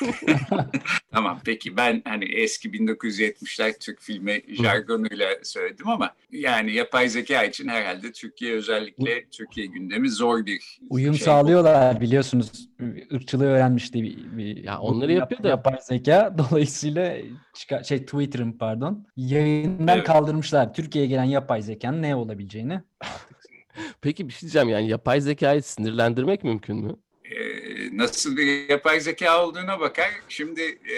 tamam 1.12 1.40
peki 1.44 1.76
ben 1.76 2.02
hani 2.04 2.24
eski 2.24 2.70
1970'ler 2.70 3.78
Türk 3.78 4.00
filmi 4.00 4.42
jargonuyla 4.48 5.28
söyledim 5.42 5.88
ama 5.88 6.14
yani 6.32 6.72
yapay 6.72 7.08
zeka 7.08 7.44
için 7.44 7.68
herhalde 7.68 8.12
Türkiye 8.12 8.54
özellikle 8.54 9.24
Türkiye 9.30 9.66
gündemi 9.66 10.10
zor 10.10 10.46
bir 10.46 10.80
Uyum 10.90 11.14
şey 11.14 11.24
sağlıyorlar 11.24 11.96
bu. 11.96 12.00
biliyorsunuz 12.00 12.68
ırkçılığı 13.12 13.46
öğrenmişti 13.46 14.02
bir, 14.02 14.36
bir 14.36 14.64
ya 14.64 14.78
onları 14.78 15.12
yapıyor 15.12 15.42
da 15.42 15.48
yapay 15.48 15.74
zeka 15.82 16.27
Dolayısıyla 16.38 17.16
çıkar, 17.54 17.82
şey 17.82 18.04
Twitter'ın 18.04 18.52
pardon 18.52 19.06
yayından 19.16 19.96
evet. 19.96 20.06
kaldırmışlar 20.06 20.74
Türkiye'ye 20.74 21.10
gelen 21.10 21.24
yapay 21.24 21.62
zekanın 21.62 22.02
ne 22.02 22.16
olabileceğini. 22.16 22.80
Peki 24.00 24.28
bir 24.28 24.32
şey 24.32 24.40
diyeceğim 24.40 24.68
yani 24.68 24.88
yapay 24.88 25.20
zekayı 25.20 25.62
sinirlendirmek 25.62 26.44
mümkün 26.44 26.76
mü? 26.76 26.96
Ee, 27.24 27.96
nasıl 27.96 28.36
bir 28.36 28.68
yapay 28.68 29.00
zeka 29.00 29.46
olduğuna 29.46 29.80
bakar. 29.80 30.10
Şimdi 30.28 30.62
e, 30.62 30.96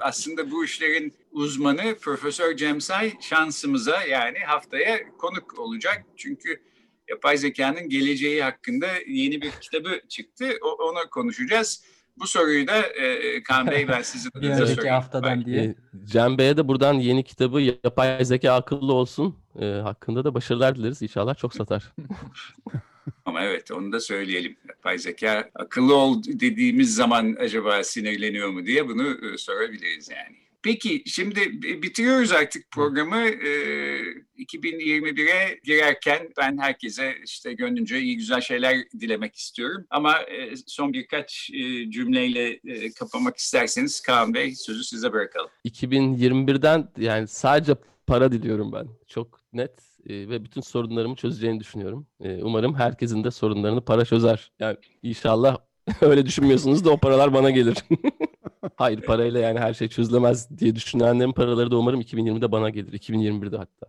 aslında 0.00 0.50
bu 0.50 0.64
işlerin 0.64 1.14
uzmanı 1.32 1.94
Profesör 2.00 2.56
Cemsay 2.56 3.12
şansımıza 3.20 4.02
yani 4.02 4.38
haftaya 4.38 5.16
konuk 5.18 5.58
olacak. 5.58 6.04
Çünkü 6.16 6.62
yapay 7.08 7.36
zekanın 7.36 7.88
geleceği 7.88 8.42
hakkında 8.42 8.86
yeni 9.06 9.42
bir 9.42 9.50
kitabı 9.50 10.00
çıktı. 10.08 10.50
O, 10.62 10.68
ona 10.68 11.10
konuşacağız. 11.10 11.84
Bu 12.16 12.26
soruyu 12.26 12.66
da 12.66 12.82
e, 12.82 13.42
Kaan 13.42 13.66
Bey 13.66 13.88
ben 13.88 14.02
sizin 14.02 14.30
adınıza 14.34 14.66
sorayım. 14.66 14.94
haftadan 14.94 15.44
diye. 15.44 15.62
E, 15.62 15.74
Cem 16.04 16.38
Bey'e 16.38 16.56
de 16.56 16.68
buradan 16.68 16.94
yeni 16.94 17.24
kitabı 17.24 17.60
Yapay 17.60 18.24
Zeka 18.24 18.52
Akıllı 18.52 18.92
Olsun 18.92 19.36
e, 19.60 19.64
hakkında 19.64 20.24
da 20.24 20.34
başarılar 20.34 20.76
dileriz. 20.76 21.02
İnşallah 21.02 21.34
çok 21.36 21.54
satar. 21.54 21.92
Ama 23.24 23.42
evet 23.42 23.70
onu 23.70 23.92
da 23.92 24.00
söyleyelim. 24.00 24.56
Yapay 24.68 24.98
zeka 24.98 25.50
akıllı 25.54 25.96
ol 25.96 26.22
dediğimiz 26.26 26.94
zaman 26.94 27.36
acaba 27.40 27.84
sinirleniyor 27.84 28.48
mu 28.48 28.66
diye 28.66 28.88
bunu 28.88 29.08
e, 29.08 29.38
sorabiliriz 29.38 30.08
yani. 30.10 30.36
Peki 30.64 31.02
şimdi 31.06 31.40
bitiriyoruz 31.82 32.32
artık 32.32 32.70
programı. 32.70 33.16
Ee, 33.16 34.00
2021'e 34.38 35.60
girerken 35.64 36.28
ben 36.36 36.58
herkese 36.58 37.14
işte 37.24 37.52
gönlünce 37.52 38.00
iyi 38.00 38.16
güzel 38.16 38.40
şeyler 38.40 38.76
dilemek 39.00 39.36
istiyorum. 39.36 39.86
Ama 39.90 40.18
e, 40.18 40.56
son 40.66 40.92
birkaç 40.92 41.50
e, 41.54 41.90
cümleyle 41.90 42.60
e, 42.64 42.92
kapamak 42.92 43.36
isterseniz 43.36 44.00
Kaan 44.00 44.34
Bey 44.34 44.54
sözü 44.54 44.84
size 44.84 45.12
bırakalım. 45.12 45.50
2021'den 45.64 46.88
yani 46.98 47.28
sadece 47.28 47.74
para 48.06 48.32
diliyorum 48.32 48.72
ben. 48.72 48.88
Çok 49.08 49.40
net 49.52 49.80
e, 50.08 50.28
ve 50.28 50.44
bütün 50.44 50.60
sorunlarımı 50.60 51.16
çözeceğini 51.16 51.60
düşünüyorum. 51.60 52.06
E, 52.20 52.42
umarım 52.42 52.74
herkesin 52.74 53.24
de 53.24 53.30
sorunlarını 53.30 53.84
para 53.84 54.04
çözer. 54.04 54.52
Yani 54.58 54.76
inşallah 55.02 55.58
öyle 56.00 56.26
düşünmüyorsunuz 56.26 56.84
da 56.84 56.90
o 56.90 56.98
paralar 56.98 57.34
bana 57.34 57.50
gelir. 57.50 57.76
Hayır 58.76 59.00
parayla 59.00 59.40
yani 59.40 59.58
her 59.58 59.74
şey 59.74 59.88
çözülemez 59.88 60.58
diye 60.58 60.74
düşünenlerin 60.74 61.32
paraları 61.32 61.70
da 61.70 61.78
umarım 61.78 62.00
2020'de 62.00 62.52
bana 62.52 62.70
gelir. 62.70 62.92
2021'de 62.92 63.56
hatta. 63.56 63.86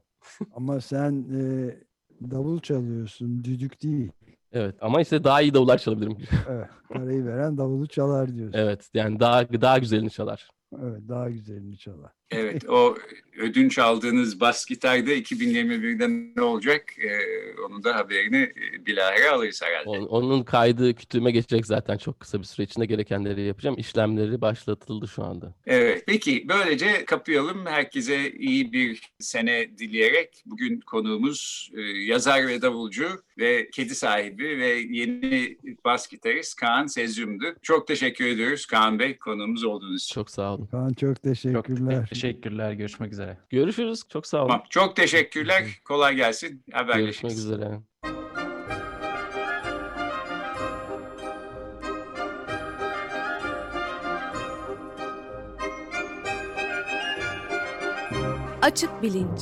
Ama 0.56 0.82
sen 0.82 1.26
e, 1.34 1.76
davul 2.32 2.60
çalıyorsun, 2.60 3.44
düdük 3.44 3.84
değil. 3.84 4.12
Evet 4.52 4.76
ama 4.82 5.02
işte 5.02 5.24
daha 5.24 5.42
iyi 5.42 5.54
davullar 5.54 5.78
çalabilirim. 5.78 6.18
evet, 6.50 6.68
parayı 6.90 7.26
veren 7.26 7.58
davulu 7.58 7.88
çalar 7.88 8.36
diyorsun. 8.36 8.60
Evet 8.60 8.90
yani 8.94 9.20
daha 9.20 9.52
daha 9.62 9.78
güzelini 9.78 10.10
çalar. 10.10 10.50
Evet 10.82 11.02
daha 11.10 11.30
güzelini 11.30 11.78
çalar. 11.78 12.12
Evet 12.32 12.70
o 12.70 12.98
ödünç 13.38 13.80
aldığınız 13.80 14.40
bas 14.40 14.66
gitarda 14.66 15.14
2021'de 15.14 16.10
ne 16.36 16.42
olacak 16.42 16.84
ee, 17.00 17.62
onun 17.66 17.84
da 17.84 17.96
haberini 17.96 18.38
e, 18.38 18.86
bilahare 18.86 19.30
alırız 19.30 19.62
herhalde. 19.64 19.90
Onun, 19.90 20.06
onun 20.06 20.44
kaydı 20.44 20.94
kütüğüme 20.96 21.32
geçecek 21.32 21.66
zaten 21.66 21.98
çok 21.98 22.20
kısa 22.20 22.40
bir 22.40 22.44
süre 22.44 22.64
içinde 22.64 22.86
gerekenleri 22.86 23.42
yapacağım. 23.42 23.76
İşlemleri 23.80 24.42
başlatıldı 24.42 25.08
şu 25.08 25.24
anda. 25.24 25.54
Evet 25.66 26.04
peki 26.08 26.46
böylece 26.50 27.06
kapayalım. 27.06 27.66
Herkese 27.66 28.32
iyi 28.32 28.74
bir 28.74 29.02
sene 29.20 29.78
dileyerek 29.78 30.44
bugün 30.46 30.80
konuğumuz 30.80 31.72
e, 31.78 31.82
yazar 31.82 32.48
ve 32.48 32.62
davulcu 32.62 33.10
ve 33.38 33.70
kedi 33.70 33.96
sahibi 33.96 34.60
ve 34.60 34.68
yeni 34.90 35.58
bas 35.86 36.08
gitarist 36.08 36.56
Kaan 36.56 36.88
Sezyum'du. 36.88 37.46
Çok 37.62 37.88
teşekkür 37.88 38.26
ediyoruz 38.26 38.66
Kaan 38.66 39.00
Bey 39.00 39.18
konuğumuz 39.18 39.64
olduğunuz 39.64 40.04
için. 40.04 40.16
Çok 40.16 40.30
sağ 40.30 40.54
olun. 40.54 40.66
Kaan 40.66 40.94
çok 40.94 41.24
teşekkürler. 41.24 42.08
Çok 42.10 42.15
teşekkürler. 42.22 42.72
Görüşmek 42.72 43.12
üzere. 43.12 43.38
Görüşürüz. 43.50 44.02
Çok 44.10 44.28
sağ 44.28 44.38
olun. 44.38 44.48
Tamam, 44.48 44.64
çok 44.70 44.96
teşekkürler. 44.96 45.64
Kolay 45.86 46.16
gelsin. 46.16 46.64
Haberleşiriz. 46.74 47.22
Görüşmek 47.22 47.32
üzere. 47.32 47.80
Açık 58.62 59.02
Bilinç 59.04 59.42